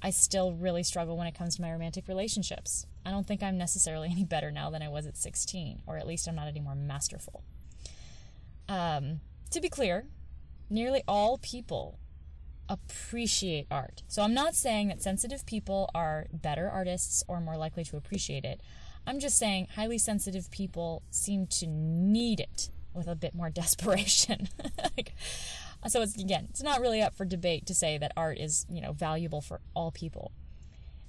I 0.02 0.10
still 0.10 0.52
really 0.52 0.82
struggle 0.82 1.16
when 1.16 1.26
it 1.26 1.34
comes 1.34 1.56
to 1.56 1.62
my 1.62 1.70
romantic 1.70 2.08
relationships. 2.08 2.86
I 3.06 3.10
don't 3.10 3.26
think 3.26 3.42
I'm 3.42 3.56
necessarily 3.56 4.08
any 4.12 4.24
better 4.24 4.50
now 4.50 4.70
than 4.70 4.82
I 4.82 4.88
was 4.88 5.06
at 5.06 5.16
16, 5.16 5.82
or 5.86 5.96
at 5.96 6.06
least 6.06 6.28
I'm 6.28 6.34
not 6.34 6.48
any 6.48 6.60
more 6.60 6.74
masterful. 6.74 7.42
Um, 8.68 9.20
to 9.50 9.60
be 9.60 9.68
clear, 9.68 10.06
nearly 10.68 11.02
all 11.06 11.38
people 11.38 11.98
appreciate 12.68 13.66
art. 13.70 14.02
So 14.08 14.22
I'm 14.22 14.34
not 14.34 14.54
saying 14.54 14.88
that 14.88 15.02
sensitive 15.02 15.44
people 15.46 15.90
are 15.94 16.26
better 16.32 16.70
artists 16.70 17.22
or 17.28 17.40
more 17.40 17.56
likely 17.56 17.84
to 17.84 17.96
appreciate 17.96 18.44
it. 18.44 18.60
I'm 19.06 19.18
just 19.18 19.36
saying 19.36 19.68
highly 19.74 19.98
sensitive 19.98 20.50
people 20.50 21.02
seem 21.10 21.46
to 21.48 21.66
need 21.66 22.40
it 22.40 22.70
with 22.94 23.08
a 23.08 23.14
bit 23.14 23.34
more 23.34 23.50
desperation. 23.62 24.48
like, 24.96 25.14
so 25.88 26.02
it's 26.02 26.16
again, 26.16 26.46
it's 26.50 26.62
not 26.62 26.80
really 26.80 27.02
up 27.02 27.16
for 27.16 27.24
debate 27.24 27.66
to 27.66 27.74
say 27.74 27.98
that 27.98 28.12
art 28.16 28.38
is, 28.38 28.66
you 28.70 28.80
know, 28.80 28.92
valuable 28.92 29.40
for 29.40 29.60
all 29.74 29.90
people. 29.90 30.32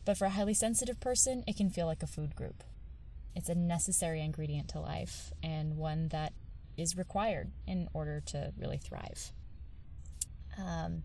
But 0.06 0.18
for 0.18 0.25
a 0.25 0.32
highly 0.32 0.53
sensitive 0.53 1.00
person, 1.00 1.44
it 1.48 1.56
can 1.56 1.70
feel 1.70 1.86
like 1.86 2.03
a 2.03 2.08
food 2.08 2.36
group. 2.36 2.63
It's 3.36 3.50
a 3.50 3.56
necessary 3.56 4.22
ingredient 4.22 4.68
to 4.70 4.80
life 4.80 5.32
and 5.42 5.77
one 5.77 6.10
that 6.10 6.34
is 6.77 6.98
required 6.98 7.51
in 7.68 7.88
order 7.94 8.22
to 8.27 8.51
really 8.58 8.77
thrive. 8.77 9.32
Um, 10.58 11.03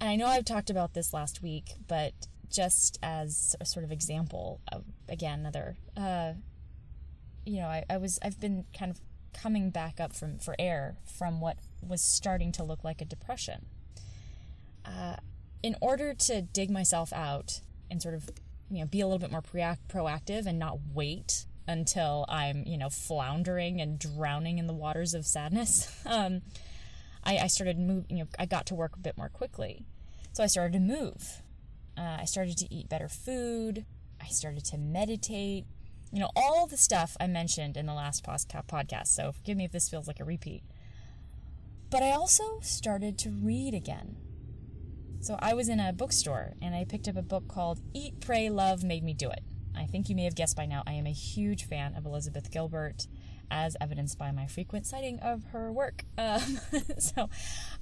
and 0.00 0.10
I 0.10 0.16
know 0.16 0.26
I've 0.26 0.44
talked 0.44 0.70
about 0.70 0.94
this 0.94 1.12
last 1.12 1.42
week, 1.42 1.74
but 1.86 2.12
just 2.50 2.98
as 3.02 3.56
a 3.60 3.64
sort 3.64 3.84
of 3.84 3.90
example 3.90 4.60
of 4.70 4.84
again 5.08 5.40
another, 5.40 5.76
uh, 5.96 6.32
you 7.44 7.60
know, 7.60 7.66
I, 7.66 7.84
I 7.88 7.96
was 7.96 8.18
I've 8.22 8.40
been 8.40 8.64
kind 8.76 8.90
of 8.90 9.00
coming 9.32 9.70
back 9.70 10.00
up 10.00 10.14
from 10.14 10.38
for 10.38 10.54
air 10.58 10.96
from 11.04 11.40
what 11.40 11.58
was 11.88 12.02
starting 12.02 12.52
to 12.52 12.64
look 12.64 12.84
like 12.84 13.00
a 13.00 13.04
depression. 13.04 13.66
Uh, 14.84 15.16
in 15.62 15.74
order 15.80 16.14
to 16.14 16.42
dig 16.42 16.70
myself 16.70 17.12
out 17.12 17.60
and 17.90 18.00
sort 18.00 18.14
of 18.14 18.30
you 18.70 18.80
know 18.80 18.86
be 18.86 19.00
a 19.00 19.06
little 19.06 19.18
bit 19.18 19.30
more 19.30 19.42
proactive 19.42 20.46
and 20.46 20.58
not 20.58 20.78
wait 20.92 21.46
until 21.68 22.24
I'm 22.28 22.64
you 22.66 22.78
know 22.78 22.88
floundering 22.88 23.80
and 23.80 23.98
drowning 23.98 24.58
in 24.58 24.66
the 24.66 24.74
waters 24.74 25.14
of 25.14 25.26
sadness. 25.26 25.92
Um, 26.06 26.42
I, 27.24 27.38
I 27.38 27.46
started 27.48 27.80
move 27.80 28.04
you 28.08 28.18
know 28.18 28.26
I 28.38 28.46
got 28.46 28.66
to 28.66 28.76
work 28.76 28.94
a 28.94 29.00
bit 29.00 29.18
more 29.18 29.28
quickly, 29.28 29.84
so 30.32 30.44
I 30.44 30.46
started 30.46 30.72
to 30.74 30.80
move. 30.80 31.42
Uh, 31.98 32.18
I 32.20 32.24
started 32.24 32.56
to 32.58 32.72
eat 32.72 32.88
better 32.88 33.08
food. 33.08 33.84
I 34.20 34.28
started 34.28 34.64
to 34.66 34.78
meditate. 34.78 35.64
You 36.12 36.20
know 36.20 36.30
all 36.36 36.68
the 36.68 36.76
stuff 36.76 37.16
I 37.18 37.26
mentioned 37.26 37.76
in 37.76 37.86
the 37.86 37.94
last 37.94 38.24
podcast. 38.24 39.08
So 39.08 39.32
forgive 39.32 39.56
me 39.56 39.64
if 39.64 39.72
this 39.72 39.88
feels 39.88 40.06
like 40.06 40.20
a 40.20 40.24
repeat. 40.24 40.62
But 41.90 42.02
I 42.02 42.12
also 42.12 42.60
started 42.62 43.16
to 43.18 43.30
read 43.30 43.74
again. 43.74 44.16
So 45.20 45.36
I 45.40 45.54
was 45.54 45.68
in 45.68 45.80
a 45.80 45.92
bookstore 45.92 46.54
and 46.60 46.74
I 46.74 46.84
picked 46.84 47.08
up 47.08 47.16
a 47.16 47.22
book 47.22 47.48
called 47.48 47.80
Eat, 47.94 48.20
Pray, 48.20 48.50
Love 48.50 48.84
Made 48.84 49.04
Me 49.04 49.14
Do 49.14 49.30
It. 49.30 49.42
I 49.76 49.86
think 49.86 50.08
you 50.08 50.16
may 50.16 50.24
have 50.24 50.34
guessed 50.34 50.56
by 50.56 50.66
now 50.66 50.82
I 50.86 50.92
am 50.92 51.06
a 51.06 51.12
huge 51.12 51.64
fan 51.64 51.94
of 51.94 52.06
Elizabeth 52.06 52.50
Gilbert, 52.50 53.06
as 53.50 53.76
evidenced 53.80 54.18
by 54.18 54.32
my 54.32 54.46
frequent 54.46 54.86
citing 54.86 55.20
of 55.20 55.44
her 55.52 55.72
work. 55.72 56.04
Um, 56.18 56.58
so 56.98 57.28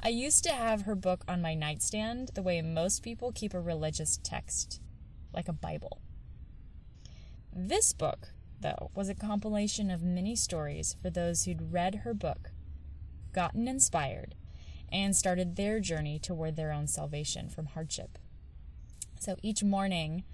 I 0.03 0.09
used 0.09 0.43
to 0.45 0.51
have 0.51 0.83
her 0.83 0.95
book 0.95 1.25
on 1.29 1.41
my 1.41 1.55
nightstand 1.55 2.31
the 2.35 2.43
way 2.43 2.61
most 2.63 3.03
people 3.03 3.33
keep 3.33 3.55
a 3.55 3.61
religious 3.61 4.19
text, 4.23 4.81
like 5.33 5.49
a 5.49 5.53
Bible. 5.53 6.01
This 7.55 7.93
book, 7.93 8.31
though, 8.61 8.91
was 8.95 9.09
a 9.09 9.15
compilation 9.15 9.91
of 9.91 10.03
mini 10.03 10.35
stories 10.35 10.97
for 11.01 11.11
those 11.11 11.45
who'd 11.45 11.73
read 11.73 11.97
her 11.97 12.13
book 12.13 12.51
gotten 13.35 13.69
inspired, 13.69 14.35
and 14.91 15.15
started 15.15 15.57
their 15.57 15.81
journey 15.81 16.19
toward 16.19 16.57
their 16.57 16.73
own 16.73 16.87
salvation 16.87 17.51
from 17.51 17.67
hardship. 17.67 18.19
So 19.21 19.37
each 19.43 19.63
morning, 19.63 20.25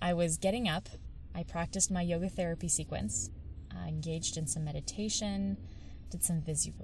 I 0.00 0.14
was 0.14 0.38
getting 0.38 0.68
up, 0.68 0.88
I 1.34 1.42
practiced 1.42 1.90
my 1.90 2.02
yoga 2.02 2.28
therapy 2.28 2.68
sequence, 2.68 3.30
I 3.76 3.88
engaged 3.88 4.36
in 4.36 4.46
some 4.46 4.64
meditation, 4.64 5.56
did 6.10 6.22
some 6.22 6.42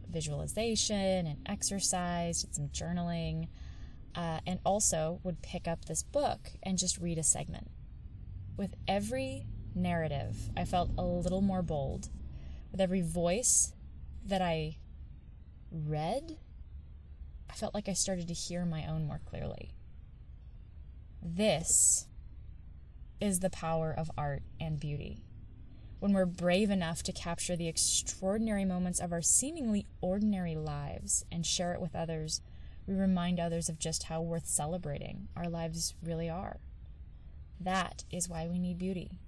visualization 0.09 1.27
and 1.27 1.39
exercise, 1.47 2.43
did 2.43 2.55
some 2.55 2.69
journaling, 2.69 3.49
uh, 4.17 4.41
and 4.47 4.59
also 4.65 5.21
would 5.23 5.41
pick 5.41 5.69
up 5.69 5.85
this 5.85 6.03
book 6.03 6.51
and 6.65 6.79
just 6.79 6.99
read 6.99 7.17
a 7.17 7.23
segment. 7.23 7.71
With 8.57 8.75
every 8.89 9.47
narrative, 9.75 10.51
I 10.57 10.65
felt 10.65 10.91
a 10.99 11.05
little 11.05 11.43
more 11.43 11.63
bold. 11.63 12.09
With 12.73 12.81
every 12.81 13.03
voice 13.03 13.73
that 14.27 14.43
I 14.43 14.79
read, 15.71 16.37
I 17.49 17.55
felt 17.55 17.75
like 17.75 17.89
I 17.89 17.95
started 17.95 18.29
to 18.29 18.35
hear 18.35 18.65
my 18.65 18.87
own 18.87 19.07
more 19.07 19.21
clearly. 19.25 19.73
This 21.23 22.07
is 23.21 23.41
the 23.41 23.51
power 23.51 23.93
of 23.97 24.11
art 24.17 24.43
and 24.59 24.81
beauty. 24.81 25.25
When 25.99 26.13
we're 26.13 26.27
brave 26.27 26.71
enough 26.71 27.03
to 27.03 27.13
capture 27.13 27.57
the 27.57 27.69
extraordinary 27.69 28.65
moments 28.65 29.01
of 29.01 29.13
our 29.13 29.21
seemingly 29.21 29.87
ordinary 30.01 30.57
lives 30.57 31.25
and 31.31 31.45
share 31.45 31.75
it 31.75 31.81
with 31.81 31.95
others, 31.95 32.41
we 32.87 32.95
remind 32.95 33.39
others 33.39 33.69
of 33.69 33.79
just 33.79 34.05
how 34.05 34.23
worth 34.23 34.47
celebrating 34.47 35.29
our 35.37 35.49
lives 35.49 35.95
really 36.03 36.31
are. 36.31 36.61
That 37.61 38.05
is 38.11 38.29
why 38.29 38.49
we 38.49 38.59
need 38.59 38.79
beauty. 38.79 39.19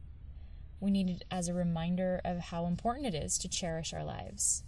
We 0.81 0.91
need 0.91 1.11
it 1.11 1.25
as 1.31 1.49
a 1.49 1.55
reminder 1.55 2.21
of 2.25 2.39
how 2.39 2.67
important 2.67 3.07
it 3.07 3.15
is 3.15 3.37
to 3.39 3.49
cherish 3.49 3.93
our 3.93 4.05
lives 4.05 4.65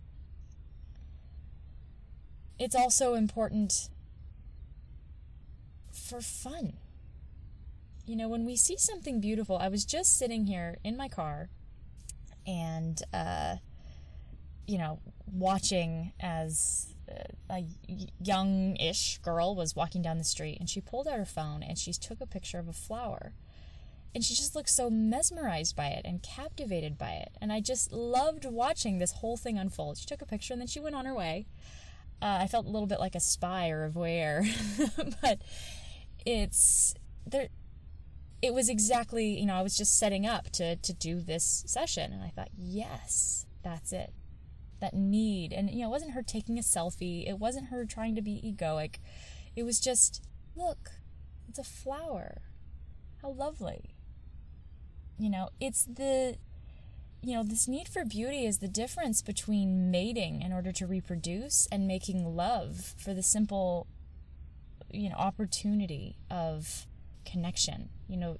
it's 2.58 2.74
also 2.74 3.14
important 3.14 3.88
for 5.92 6.20
fun. 6.20 6.74
You 8.06 8.16
know, 8.16 8.28
when 8.28 8.44
we 8.44 8.56
see 8.56 8.76
something 8.76 9.20
beautiful, 9.20 9.56
I 9.56 9.68
was 9.68 9.84
just 9.84 10.18
sitting 10.18 10.46
here 10.46 10.76
in 10.84 10.96
my 10.96 11.08
car 11.08 11.48
and, 12.46 13.00
uh, 13.12 13.56
you 14.66 14.76
know, 14.76 15.00
watching 15.26 16.12
as 16.20 16.94
a 17.50 17.64
young 18.22 18.76
ish 18.76 19.18
girl 19.18 19.54
was 19.54 19.76
walking 19.76 20.02
down 20.02 20.18
the 20.18 20.24
street 20.24 20.58
and 20.58 20.68
she 20.68 20.80
pulled 20.80 21.06
out 21.06 21.18
her 21.18 21.24
phone 21.24 21.62
and 21.62 21.78
she 21.78 21.92
took 21.92 22.20
a 22.20 22.26
picture 22.26 22.58
of 22.58 22.68
a 22.68 22.72
flower. 22.72 23.34
And 24.14 24.22
she 24.22 24.34
just 24.34 24.54
looked 24.54 24.70
so 24.70 24.90
mesmerized 24.90 25.74
by 25.74 25.88
it 25.88 26.02
and 26.04 26.22
captivated 26.22 26.96
by 26.96 27.12
it. 27.14 27.32
And 27.40 27.52
I 27.52 27.60
just 27.60 27.92
loved 27.92 28.44
watching 28.44 28.98
this 28.98 29.12
whole 29.12 29.36
thing 29.36 29.58
unfold. 29.58 29.98
She 29.98 30.06
took 30.06 30.22
a 30.22 30.26
picture 30.26 30.54
and 30.54 30.60
then 30.60 30.68
she 30.68 30.78
went 30.78 30.94
on 30.94 31.04
her 31.04 31.14
way. 31.14 31.46
Uh, 32.24 32.38
I 32.40 32.46
felt 32.46 32.64
a 32.64 32.70
little 32.70 32.86
bit 32.86 33.00
like 33.00 33.14
a 33.14 33.20
spy 33.20 33.68
or 33.68 33.84
a 33.84 33.90
voyeur, 33.90 34.46
but 35.20 35.42
it's 36.24 36.94
there. 37.26 37.48
It 38.40 38.54
was 38.54 38.70
exactly 38.70 39.38
you 39.38 39.44
know 39.44 39.52
I 39.54 39.60
was 39.60 39.76
just 39.76 39.98
setting 39.98 40.26
up 40.26 40.48
to 40.52 40.76
to 40.76 40.92
do 40.94 41.20
this 41.20 41.64
session, 41.66 42.14
and 42.14 42.22
I 42.22 42.28
thought, 42.28 42.48
yes, 42.56 43.44
that's 43.62 43.92
it. 43.92 44.14
That 44.80 44.94
need, 44.94 45.52
and 45.52 45.68
you 45.68 45.80
know, 45.82 45.88
it 45.88 45.90
wasn't 45.90 46.12
her 46.12 46.22
taking 46.22 46.58
a 46.58 46.62
selfie. 46.62 47.28
It 47.28 47.38
wasn't 47.38 47.66
her 47.66 47.84
trying 47.84 48.14
to 48.14 48.22
be 48.22 48.40
egoic. 48.42 49.00
It 49.54 49.64
was 49.64 49.78
just, 49.78 50.24
look, 50.56 50.92
it's 51.46 51.58
a 51.58 51.62
flower. 51.62 52.40
How 53.20 53.32
lovely. 53.32 53.96
You 55.18 55.28
know, 55.28 55.50
it's 55.60 55.84
the 55.84 56.36
you 57.24 57.34
know, 57.34 57.42
this 57.42 57.66
need 57.66 57.88
for 57.88 58.04
beauty 58.04 58.44
is 58.44 58.58
the 58.58 58.68
difference 58.68 59.22
between 59.22 59.90
mating 59.90 60.42
in 60.42 60.52
order 60.52 60.72
to 60.72 60.86
reproduce 60.86 61.66
and 61.72 61.86
making 61.86 62.36
love 62.36 62.94
for 62.98 63.14
the 63.14 63.22
simple, 63.22 63.86
you 64.90 65.08
know, 65.08 65.16
opportunity 65.16 66.16
of 66.30 66.86
connection. 67.24 67.88
You 68.08 68.18
know, 68.18 68.38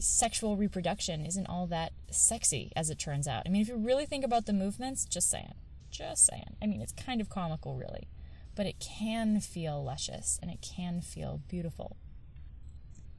sexual 0.00 0.56
reproduction 0.56 1.26
isn't 1.26 1.46
all 1.46 1.66
that 1.66 1.92
sexy 2.10 2.72
as 2.74 2.88
it 2.90 2.98
turns 2.98 3.28
out. 3.28 3.42
I 3.44 3.50
mean, 3.50 3.62
if 3.62 3.68
you 3.68 3.76
really 3.76 4.06
think 4.06 4.24
about 4.24 4.46
the 4.46 4.52
movements, 4.52 5.04
just 5.04 5.30
saying, 5.30 5.54
just 5.90 6.26
saying. 6.26 6.56
I 6.62 6.66
mean, 6.66 6.80
it's 6.80 6.92
kind 6.92 7.20
of 7.20 7.28
comical, 7.28 7.76
really, 7.76 8.08
but 8.54 8.66
it 8.66 8.80
can 8.80 9.40
feel 9.40 9.84
luscious 9.84 10.38
and 10.40 10.50
it 10.50 10.62
can 10.62 11.00
feel 11.00 11.42
beautiful. 11.48 11.96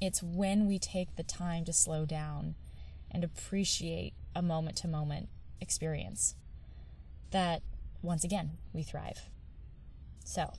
It's 0.02 0.24
when 0.24 0.66
we 0.66 0.80
take 0.80 1.16
the 1.16 1.24
time 1.24 1.66
to 1.66 1.74
slow 1.74 2.06
down 2.06 2.56
and 3.12 3.24
appreciate 3.24 4.14
a 4.36 4.42
moment 4.42 4.78
to 4.78 4.88
moment 4.88 5.30
experience 5.62 6.36
that 7.32 7.62
once 8.02 8.24
again 8.24 8.52
we 8.74 8.84
thrive. 8.84 9.30
So, 10.24 10.54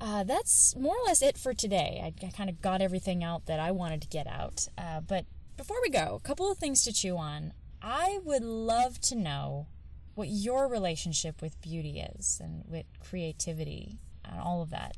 uh, 0.00 0.24
that's 0.24 0.74
more 0.76 0.94
or 0.96 1.06
less 1.06 1.22
it 1.22 1.36
for 1.36 1.52
today. 1.52 2.00
I, 2.02 2.26
I 2.26 2.30
kind 2.30 2.48
of 2.48 2.62
got 2.62 2.80
everything 2.80 3.22
out 3.22 3.46
that 3.46 3.60
I 3.60 3.70
wanted 3.70 4.02
to 4.02 4.08
get 4.08 4.26
out. 4.26 4.68
Uh, 4.78 5.00
but 5.00 5.26
before 5.56 5.76
we 5.82 5.90
go, 5.90 6.18
a 6.22 6.26
couple 6.26 6.50
of 6.50 6.58
things 6.58 6.82
to 6.84 6.92
chew 6.92 7.16
on. 7.16 7.52
I 7.82 8.18
would 8.24 8.42
love 8.42 9.00
to 9.02 9.14
know 9.14 9.66
what 10.14 10.28
your 10.28 10.68
relationship 10.68 11.40
with 11.40 11.60
beauty 11.60 12.04
is 12.16 12.40
and 12.42 12.64
with 12.66 12.86
creativity 13.00 13.98
and 14.24 14.40
all 14.40 14.62
of 14.62 14.70
that. 14.70 14.96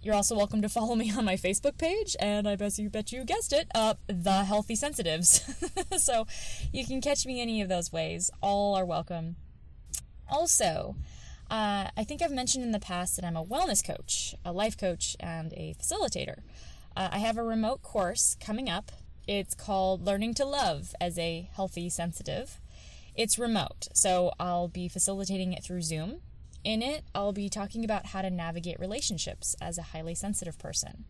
You're 0.00 0.14
also 0.14 0.36
welcome 0.36 0.62
to 0.62 0.68
follow 0.68 0.94
me 0.94 1.12
on 1.16 1.24
my 1.24 1.34
Facebook 1.34 1.76
page, 1.76 2.14
and 2.20 2.48
I 2.48 2.54
bet 2.54 2.78
you 2.78 2.88
bet 2.88 3.10
you 3.10 3.24
guessed 3.24 3.52
it, 3.52 3.68
uh, 3.74 3.94
the 4.06 4.44
Healthy 4.44 4.76
Sensitives. 4.76 5.42
so 5.98 6.26
you 6.72 6.86
can 6.86 7.00
catch 7.00 7.26
me 7.26 7.40
any 7.40 7.60
of 7.60 7.68
those 7.68 7.92
ways. 7.92 8.30
All 8.40 8.76
are 8.76 8.86
welcome. 8.86 9.36
Also, 10.30 10.94
uh, 11.50 11.88
I 11.96 12.04
think 12.04 12.22
I've 12.22 12.30
mentioned 12.30 12.62
in 12.64 12.70
the 12.72 12.78
past 12.78 13.16
that 13.16 13.24
I'm 13.24 13.36
a 13.36 13.44
wellness 13.44 13.84
coach, 13.84 14.34
a 14.44 14.52
life 14.52 14.76
coach, 14.76 15.16
and 15.18 15.52
a 15.54 15.74
facilitator. 15.74 16.42
Uh, 16.96 17.08
I 17.12 17.18
have 17.18 17.36
a 17.36 17.42
remote 17.42 17.82
course 17.82 18.36
coming 18.38 18.68
up. 18.68 18.92
It's 19.26 19.54
called 19.54 20.06
Learning 20.06 20.32
to 20.34 20.44
Love 20.44 20.94
as 21.00 21.18
a 21.18 21.50
Healthy 21.54 21.90
Sensitive. 21.90 22.60
It's 23.14 23.38
remote, 23.38 23.88
so 23.94 24.32
I'll 24.38 24.68
be 24.68 24.88
facilitating 24.88 25.52
it 25.52 25.64
through 25.64 25.82
Zoom. 25.82 26.20
In 26.64 26.82
it, 26.82 27.04
I'll 27.14 27.32
be 27.32 27.48
talking 27.48 27.84
about 27.84 28.06
how 28.06 28.22
to 28.22 28.30
navigate 28.30 28.80
relationships 28.80 29.56
as 29.60 29.78
a 29.78 29.82
highly 29.82 30.14
sensitive 30.14 30.58
person. 30.58 31.04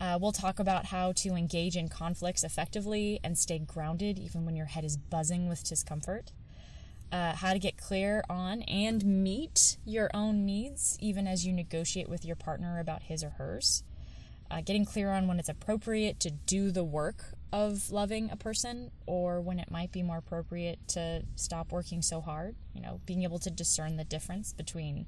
Uh, 0.00 0.18
we'll 0.20 0.32
talk 0.32 0.58
about 0.58 0.86
how 0.86 1.12
to 1.12 1.34
engage 1.34 1.76
in 1.76 1.88
conflicts 1.88 2.44
effectively 2.44 3.18
and 3.24 3.36
stay 3.36 3.58
grounded 3.58 4.18
even 4.18 4.44
when 4.46 4.54
your 4.54 4.66
head 4.66 4.84
is 4.84 4.96
buzzing 4.96 5.48
with 5.48 5.64
discomfort 5.64 6.32
uh, 7.10 7.34
how 7.34 7.52
to 7.52 7.58
get 7.58 7.76
clear 7.76 8.22
on 8.28 8.62
and 8.62 9.04
meet 9.04 9.78
your 9.84 10.10
own 10.12 10.44
needs, 10.44 10.96
even 11.00 11.26
as 11.26 11.46
you 11.46 11.52
negotiate 11.52 12.08
with 12.08 12.24
your 12.24 12.36
partner 12.36 12.78
about 12.78 13.04
his 13.04 13.24
or 13.24 13.30
hers. 13.30 13.82
Uh, 14.50 14.60
getting 14.60 14.84
clear 14.84 15.10
on 15.12 15.26
when 15.26 15.38
it's 15.38 15.48
appropriate 15.48 16.20
to 16.20 16.30
do 16.30 16.70
the 16.70 16.84
work 16.84 17.34
of 17.52 17.90
loving 17.90 18.30
a 18.30 18.36
person 18.36 18.90
or 19.06 19.40
when 19.40 19.58
it 19.58 19.70
might 19.70 19.92
be 19.92 20.02
more 20.02 20.18
appropriate 20.18 20.78
to 20.88 21.22
stop 21.36 21.72
working 21.72 22.02
so 22.02 22.20
hard. 22.20 22.56
You 22.74 22.82
know, 22.82 23.00
being 23.06 23.22
able 23.22 23.38
to 23.40 23.50
discern 23.50 23.96
the 23.96 24.04
difference 24.04 24.52
between, 24.52 25.06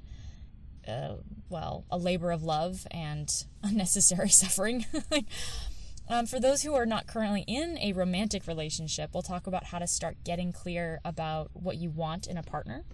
uh, 0.88 1.16
well, 1.48 1.84
a 1.90 1.98
labor 1.98 2.30
of 2.30 2.42
love 2.42 2.86
and 2.90 3.30
unnecessary 3.62 4.28
suffering. 4.30 4.86
Um, 6.10 6.26
for 6.26 6.40
those 6.40 6.62
who 6.62 6.74
are 6.74 6.86
not 6.86 7.06
currently 7.06 7.44
in 7.46 7.78
a 7.78 7.92
romantic 7.92 8.48
relationship, 8.48 9.10
we'll 9.14 9.22
talk 9.22 9.46
about 9.46 9.66
how 9.66 9.78
to 9.78 9.86
start 9.86 10.16
getting 10.24 10.52
clear 10.52 11.00
about 11.04 11.50
what 11.52 11.76
you 11.76 11.88
want 11.88 12.26
in 12.26 12.36
a 12.36 12.42
partner 12.42 12.84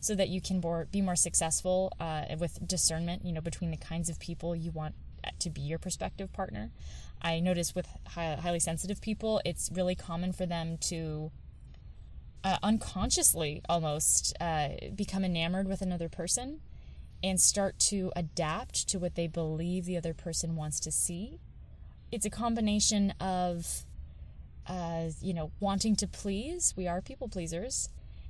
so 0.00 0.14
that 0.14 0.28
you 0.28 0.42
can 0.42 0.60
more, 0.60 0.86
be 0.92 1.00
more 1.00 1.16
successful 1.16 1.90
uh, 1.98 2.24
with 2.38 2.58
discernment, 2.68 3.24
you 3.24 3.32
know, 3.32 3.40
between 3.40 3.70
the 3.70 3.78
kinds 3.78 4.10
of 4.10 4.20
people 4.20 4.54
you 4.54 4.72
want 4.72 4.94
to 5.40 5.50
be 5.50 5.60
your 5.60 5.78
prospective 5.78 6.32
partner. 6.32 6.70
I 7.22 7.40
notice 7.40 7.74
with 7.74 7.88
high, 8.08 8.36
highly 8.36 8.60
sensitive 8.60 9.00
people, 9.00 9.40
it's 9.44 9.70
really 9.72 9.94
common 9.94 10.32
for 10.32 10.46
them 10.46 10.78
to 10.82 11.30
uh, 12.44 12.58
unconsciously 12.62 13.62
almost 13.68 14.36
uh, 14.40 14.68
become 14.94 15.24
enamored 15.24 15.66
with 15.66 15.82
another 15.82 16.08
person 16.08 16.60
and 17.22 17.40
start 17.40 17.78
to 17.78 18.12
adapt 18.14 18.88
to 18.88 18.98
what 18.98 19.14
they 19.14 19.26
believe 19.26 19.84
the 19.84 19.96
other 19.96 20.14
person 20.14 20.54
wants 20.54 20.78
to 20.80 20.92
see. 20.92 21.40
It's 22.12 22.24
a 22.24 22.30
combination 22.30 23.12
of 23.18 23.84
uh, 24.68 25.10
you 25.20 25.34
know 25.34 25.50
wanting 25.58 25.96
to 25.96 26.06
please. 26.06 26.74
We 26.76 26.86
are 26.86 27.00
people 27.00 27.28
pleasers. 27.28 27.88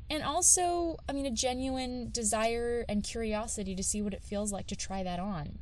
And 0.09 0.23
also 0.23 0.97
i 1.09 1.13
mean 1.13 1.27
a 1.27 1.33
genuine 1.33 2.11
desire 2.13 2.85
and 2.89 3.03
curiosity 3.03 3.75
to 3.75 3.83
see 3.83 4.01
what 4.01 4.15
it 4.15 4.23
feels 4.23 4.53
like 4.53 4.69
to 4.69 4.77
try 4.77 5.03
that 5.03 5.19
on 5.19 5.59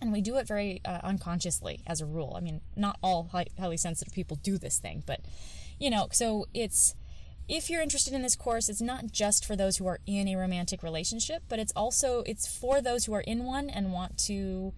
and 0.00 0.12
we 0.12 0.20
do 0.20 0.36
it 0.36 0.46
very 0.46 0.80
uh, 0.84 1.00
unconsciously 1.02 1.82
as 1.86 2.00
a 2.00 2.06
rule 2.06 2.34
i 2.36 2.40
mean 2.40 2.60
not 2.76 2.98
all 3.02 3.30
highly 3.58 3.76
sensitive 3.76 4.12
people 4.12 4.38
do 4.42 4.58
this 4.58 4.78
thing 4.78 5.02
but 5.06 5.20
you 5.78 5.90
know 5.90 6.08
so 6.12 6.46
it's 6.54 6.94
if 7.48 7.68
you're 7.68 7.82
interested 7.82 8.14
in 8.14 8.22
this 8.22 8.36
course 8.36 8.68
it's 8.68 8.80
not 8.80 9.10
just 9.10 9.44
for 9.44 9.56
those 9.56 9.78
who 9.78 9.86
are 9.86 9.98
in 10.06 10.28
a 10.28 10.36
romantic 10.36 10.82
relationship 10.82 11.42
but 11.48 11.58
it's 11.58 11.72
also 11.74 12.22
it's 12.26 12.46
for 12.46 12.80
those 12.80 13.04
who 13.04 13.12
are 13.12 13.22
in 13.22 13.44
one 13.44 13.68
and 13.68 13.92
want 13.92 14.16
to 14.16 14.72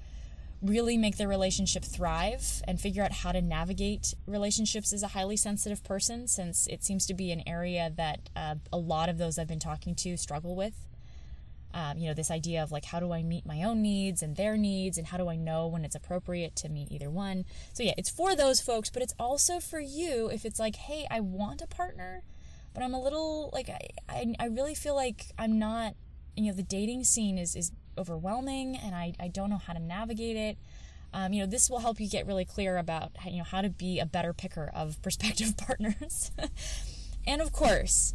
really 0.62 0.96
make 0.96 1.16
their 1.16 1.28
relationship 1.28 1.85
thrive 1.85 2.62
and 2.68 2.80
figure 2.80 3.02
out 3.02 3.12
how 3.12 3.32
to 3.32 3.42
navigate 3.42 4.14
relationships 4.26 4.92
as 4.92 5.02
a 5.02 5.08
highly 5.08 5.37
sensitive 5.37 5.82
person, 5.82 6.28
since 6.28 6.66
it 6.68 6.85
seems 6.85 7.04
to 7.06 7.14
be 7.14 7.32
an 7.32 7.42
area 7.46 7.92
that 7.96 8.30
uh, 8.37 8.54
a 8.72 8.78
lot 8.78 9.08
of 9.08 9.18
those 9.18 9.38
I've 9.38 9.48
been 9.48 9.58
talking 9.58 9.94
to 9.96 10.16
struggle 10.16 10.54
with. 10.54 10.74
Um, 11.74 11.98
you 11.98 12.08
know, 12.08 12.14
this 12.14 12.30
idea 12.30 12.62
of 12.62 12.70
like, 12.70 12.85
how 12.85 13.00
do 13.00 13.12
I 13.12 13.22
meet 13.22 13.46
my 13.46 13.62
own 13.62 13.80
needs 13.80 14.22
and 14.22 14.37
their 14.37 14.56
needs, 14.56 14.98
and 14.98 15.06
how 15.06 15.16
do 15.16 15.28
I 15.28 15.37
know 15.37 15.66
when 15.66 15.85
it's 15.85 15.94
appropriate 15.94 16.54
to 16.56 16.68
meet 16.68 16.92
either 16.92 17.11
one? 17.11 17.44
So, 17.72 17.82
yeah, 17.82 17.94
it's 17.96 18.11
for 18.11 18.37
those 18.37 18.61
folks, 18.61 18.90
but 18.90 19.02
it's 19.02 19.14
also 19.18 19.58
for 19.58 19.80
you 19.80 20.28
if 20.32 20.44
it's 20.44 20.61
like, 20.61 20.76
hey, 20.76 21.06
I 21.11 21.20
want 21.20 21.62
a 21.62 21.66
partner, 21.66 22.22
but 22.74 22.82
I'm 22.82 22.94
a 22.94 23.00
little 23.00 23.50
like, 23.52 23.68
I, 23.68 23.88
I, 24.08 24.35
I 24.38 24.46
really 24.46 24.74
feel 24.74 24.94
like 24.94 25.26
I'm 25.38 25.58
not, 25.58 25.94
you 26.37 26.46
know, 26.46 26.52
the 26.52 26.62
dating 26.62 27.04
scene 27.04 27.38
is, 27.38 27.56
is 27.56 27.72
overwhelming 27.96 28.76
and 28.76 28.94
I, 28.94 29.14
I 29.20 29.28
don't 29.28 29.50
know 29.50 29.58
how 29.58 29.72
to 29.72 29.80
navigate 29.80 30.37
it. 30.37 30.58
Um, 31.14 31.32
you 31.32 31.40
know, 31.42 31.46
this 31.46 31.68
will 31.68 31.80
help 31.80 32.00
you 32.00 32.08
get 32.08 32.26
really 32.26 32.44
clear 32.44 32.78
about 32.78 33.12
you 33.26 33.38
know 33.38 33.44
how 33.44 33.61
to 33.61 33.68
be 33.68 33.98
a 33.98 34.06
better 34.06 34.32
picker 34.32 34.70
of 34.74 35.00
prospective 35.02 35.56
partners. 35.56 36.32
and 37.26 37.42
of 37.42 37.52
course, 37.52 38.14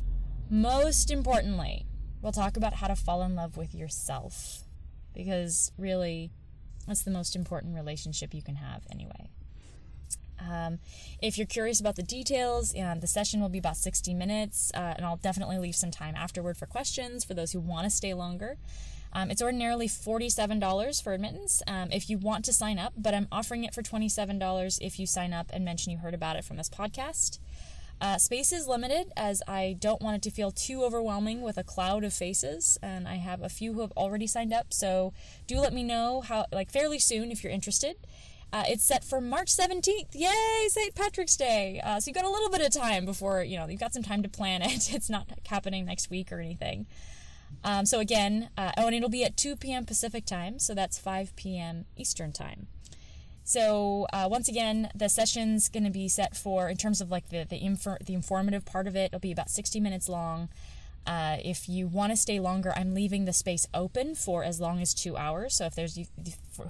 most 0.50 1.12
importantly, 1.12 1.86
we'll 2.22 2.32
talk 2.32 2.58
about 2.58 2.74
how 2.76 2.88
to 2.88 2.96
fall 2.96 3.22
in 3.24 3.36
love 3.36 3.58
with 3.58 3.74
yourself 3.74 4.64
because 5.14 5.72
really 5.78 6.32
that's 6.88 7.04
the 7.04 7.12
most 7.12 7.36
important 7.36 7.76
relationship 7.76 8.34
you 8.34 8.42
can 8.42 8.56
have 8.56 8.84
anyway. 8.92 9.30
Um, 10.40 10.80
if 11.22 11.38
you're 11.38 11.48
curious 11.48 11.80
about 11.80 11.96
the 11.96 12.04
details, 12.04 12.76
um, 12.78 13.00
the 13.00 13.08
session 13.08 13.42
will 13.42 13.50
be 13.50 13.58
about 13.58 13.76
60 13.76 14.14
minutes, 14.14 14.72
uh, 14.76 14.94
and 14.96 15.06
I'll 15.06 15.18
definitely 15.18 15.58
leave 15.58 15.76
some 15.76 15.92
time 15.92 16.16
afterward 16.16 16.58
for 16.58 16.68
questions 16.68 17.24
for 17.24 17.34
those 17.34 17.52
who 17.52 17.60
want 17.60 17.86
to 17.86 17.90
stay 17.90 18.14
longer. 18.14 18.58
Um, 19.14 19.32
it's 19.32 19.42
ordinarily 19.42 19.88
$47 19.88 21.02
for 21.02 21.14
admittance 21.14 21.64
um, 21.66 21.90
if 21.92 22.10
you 22.10 22.18
want 22.18 22.46
to 22.46 22.54
sign 22.54 22.78
up, 22.78 22.94
but 22.96 23.14
I'm 23.14 23.28
offering 23.32 23.64
it 23.64 23.74
for 23.74 23.82
$27 23.82 24.78
if 24.82 25.00
you 25.00 25.08
sign 25.08 25.34
up 25.34 25.50
and 25.52 25.66
mention 25.66 25.92
you 25.92 25.98
heard 25.98 26.14
about 26.14 26.36
it 26.36 26.46
from 26.46 26.58
this 26.58 26.70
podcast. 26.70 27.40
Uh, 28.00 28.18
space 28.18 28.52
is 28.52 28.68
limited 28.68 29.12
as 29.18 29.42
I 29.48 29.76
don't 29.80 30.02
want 30.02 30.18
it 30.18 30.30
to 30.30 30.36
feel 30.36 30.52
too 30.52 30.84
overwhelming 30.84 31.42
with 31.42 31.58
a 31.58 31.64
cloud 31.64 32.04
of 32.04 32.14
faces, 32.14 32.78
and 32.84 33.08
I 33.08 33.16
have 33.16 33.42
a 33.42 33.50
few 33.50 33.74
who 33.74 33.82
have 33.82 33.92
already 33.98 34.28
signed 34.28 34.54
up. 34.54 34.72
So 34.72 35.14
do 35.48 35.60
let 35.60 35.74
me 35.74 35.84
know 35.84 36.22
how, 36.22 36.46
like, 36.52 36.72
fairly 36.72 37.00
soon 37.00 37.32
if 37.32 37.44
you're 37.44 37.54
interested. 37.54 37.96
Uh, 38.54 38.64
it's 38.68 38.84
set 38.84 39.04
for 39.04 39.20
March 39.20 39.50
17th. 39.50 40.14
Yay, 40.14 40.68
St. 40.70 40.96
Patrick's 40.96 41.36
Day. 41.36 41.82
Uh, 41.84 42.00
so 42.00 42.10
you've 42.10 42.16
got 42.16 42.24
a 42.24 42.30
little 42.30 42.50
bit 42.50 42.62
of 42.62 42.72
time 42.72 43.04
before, 43.04 43.44
you 43.44 43.58
know, 43.58 43.68
you've 43.68 43.80
got 43.80 43.94
some 43.94 44.04
time 44.04 44.24
to 44.24 44.30
plan 44.30 44.62
it. 44.62 44.94
It's 44.98 45.10
not 45.10 45.28
happening 45.48 45.86
next 45.86 46.10
week 46.10 46.32
or 46.32 46.40
anything. 46.40 46.86
Um, 47.64 47.86
so 47.86 48.00
again, 48.00 48.50
uh, 48.58 48.72
oh, 48.78 48.88
and 48.88 48.96
it'll 48.96 49.10
be 49.10 49.24
at 49.24 49.36
2 49.36 49.56
p.m. 49.58 49.86
Pacific 49.86 50.26
time, 50.26 50.60
so 50.60 50.74
that's 50.74 50.98
5 50.98 51.36
p.m. 51.36 51.86
Eastern 51.98 52.32
time. 52.32 52.68
So 53.48 54.08
uh, 54.12 54.28
once 54.30 54.50
again, 54.50 54.90
the 54.94 55.08
session's 55.08 55.70
going 55.70 55.86
to 55.86 55.90
be 55.90 56.10
set 56.10 56.36
for, 56.36 56.68
in 56.68 56.76
terms 56.76 57.00
of 57.00 57.10
like 57.10 57.30
the 57.30 57.46
the, 57.46 57.58
infor- 57.58 58.06
the 58.06 58.14
informative 58.14 58.66
part 58.66 58.88
of 58.88 58.96
it, 58.98 59.06
it'll 59.06 59.22
be 59.22 59.32
about 59.32 59.50
60 59.50 59.80
minutes 59.80 60.10
long. 60.10 60.50
Uh, 61.06 61.38
if 61.46 61.70
you 61.70 61.88
want 61.88 62.12
to 62.12 62.18
stay 62.18 62.42
longer, 62.42 62.74
I'm 62.76 62.94
leaving 62.94 63.24
the 63.24 63.32
space 63.32 63.66
open 63.74 64.16
for 64.16 64.44
as 64.44 64.60
long 64.60 64.82
as 64.82 64.94
two 64.94 65.16
hours. 65.16 65.56
So 65.56 65.66
if 65.66 65.76
there's 65.76 65.98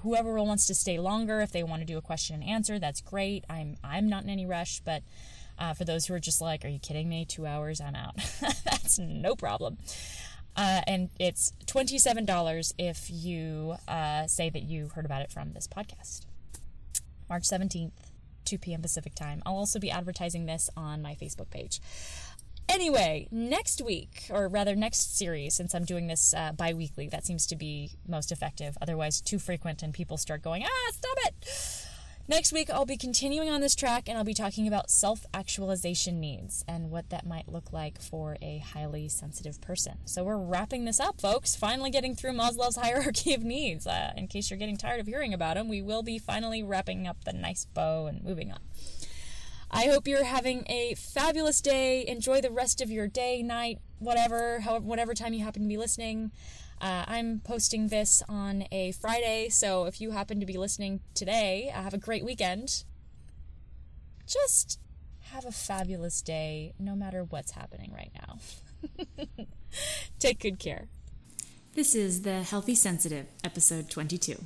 whoever 0.02 0.34
wants 0.34 0.68
to 0.68 0.74
stay 0.76 1.00
longer, 1.00 1.40
if 1.40 1.50
they 1.50 1.64
want 1.64 1.82
to 1.82 1.84
do 1.84 1.98
a 1.98 2.00
question 2.00 2.36
and 2.36 2.44
answer, 2.44 2.78
that's 2.78 3.00
great. 3.00 3.44
I'm 3.50 3.76
I'm 3.82 4.08
not 4.08 4.22
in 4.22 4.30
any 4.30 4.46
rush, 4.46 4.80
but 4.84 5.02
uh, 5.58 5.74
for 5.74 5.84
those 5.84 6.06
who 6.06 6.14
are 6.14 6.20
just 6.20 6.40
like, 6.40 6.64
"Are 6.64 6.68
you 6.68 6.78
kidding 6.78 7.08
me? 7.08 7.24
Two 7.24 7.44
hours, 7.44 7.80
I'm 7.80 7.96
out." 7.96 8.14
that's 8.64 9.00
no 9.00 9.34
problem. 9.34 9.78
Uh, 10.56 10.82
and 10.86 11.10
it's 11.18 11.52
$27 11.66 12.72
if 12.78 13.10
you 13.10 13.74
uh, 13.88 14.28
say 14.28 14.48
that 14.48 14.62
you 14.62 14.90
heard 14.94 15.04
about 15.04 15.22
it 15.22 15.32
from 15.32 15.52
this 15.54 15.66
podcast. 15.66 16.27
March 17.28 17.44
17th, 17.44 17.92
2 18.44 18.58
p.m. 18.58 18.82
Pacific 18.82 19.14
time. 19.14 19.42
I'll 19.44 19.56
also 19.56 19.78
be 19.78 19.90
advertising 19.90 20.46
this 20.46 20.70
on 20.76 21.02
my 21.02 21.14
Facebook 21.14 21.50
page. 21.50 21.80
Anyway, 22.68 23.28
next 23.30 23.80
week, 23.80 24.26
or 24.28 24.46
rather 24.46 24.76
next 24.76 25.16
series, 25.16 25.54
since 25.54 25.74
I'm 25.74 25.84
doing 25.84 26.06
this 26.06 26.34
uh, 26.34 26.52
bi 26.52 26.74
weekly, 26.74 27.08
that 27.08 27.24
seems 27.24 27.46
to 27.46 27.56
be 27.56 27.92
most 28.06 28.30
effective. 28.30 28.76
Otherwise, 28.82 29.22
too 29.22 29.38
frequent 29.38 29.82
and 29.82 29.94
people 29.94 30.18
start 30.18 30.42
going, 30.42 30.64
ah, 30.64 30.92
stop 30.92 31.16
it! 31.24 31.77
Next 32.30 32.52
week, 32.52 32.68
I'll 32.68 32.84
be 32.84 32.98
continuing 32.98 33.48
on 33.48 33.62
this 33.62 33.74
track 33.74 34.06
and 34.06 34.18
I'll 34.18 34.22
be 34.22 34.34
talking 34.34 34.68
about 34.68 34.90
self 34.90 35.24
actualization 35.32 36.20
needs 36.20 36.62
and 36.68 36.90
what 36.90 37.08
that 37.08 37.26
might 37.26 37.48
look 37.48 37.72
like 37.72 38.02
for 38.02 38.36
a 38.42 38.58
highly 38.58 39.08
sensitive 39.08 39.62
person. 39.62 39.94
So, 40.04 40.24
we're 40.24 40.36
wrapping 40.36 40.84
this 40.84 41.00
up, 41.00 41.22
folks. 41.22 41.56
Finally 41.56 41.90
getting 41.90 42.14
through 42.14 42.32
Maslow's 42.32 42.76
hierarchy 42.82 43.32
of 43.32 43.42
needs. 43.44 43.86
Uh, 43.86 44.12
in 44.14 44.28
case 44.28 44.50
you're 44.50 44.58
getting 44.58 44.76
tired 44.76 45.00
of 45.00 45.06
hearing 45.06 45.32
about 45.32 45.56
them, 45.56 45.70
we 45.70 45.80
will 45.80 46.02
be 46.02 46.18
finally 46.18 46.62
wrapping 46.62 47.06
up 47.06 47.24
the 47.24 47.32
nice 47.32 47.64
bow 47.64 48.04
and 48.04 48.22
moving 48.22 48.52
on. 48.52 48.58
I 49.70 49.84
hope 49.84 50.08
you're 50.08 50.24
having 50.24 50.64
a 50.66 50.94
fabulous 50.94 51.60
day. 51.60 52.06
Enjoy 52.06 52.40
the 52.40 52.50
rest 52.50 52.80
of 52.80 52.90
your 52.90 53.06
day, 53.06 53.42
night, 53.42 53.78
whatever, 53.98 54.60
however, 54.60 54.84
whatever 54.84 55.14
time 55.14 55.34
you 55.34 55.44
happen 55.44 55.62
to 55.62 55.68
be 55.68 55.76
listening. 55.76 56.32
Uh, 56.80 57.04
I'm 57.06 57.40
posting 57.40 57.88
this 57.88 58.22
on 58.28 58.64
a 58.72 58.92
Friday, 58.92 59.48
so 59.50 59.84
if 59.84 60.00
you 60.00 60.12
happen 60.12 60.40
to 60.40 60.46
be 60.46 60.56
listening 60.56 61.00
today, 61.14 61.70
uh, 61.74 61.82
have 61.82 61.92
a 61.94 61.98
great 61.98 62.24
weekend. 62.24 62.84
Just 64.26 64.78
have 65.32 65.44
a 65.44 65.52
fabulous 65.52 66.22
day, 66.22 66.72
no 66.78 66.94
matter 66.94 67.24
what's 67.24 67.50
happening 67.52 67.92
right 67.92 68.12
now. 68.14 68.38
Take 70.18 70.40
good 70.40 70.58
care. 70.58 70.86
This 71.74 71.94
is 71.94 72.22
The 72.22 72.42
Healthy 72.42 72.74
Sensitive, 72.74 73.26
episode 73.44 73.90
22. 73.90 74.44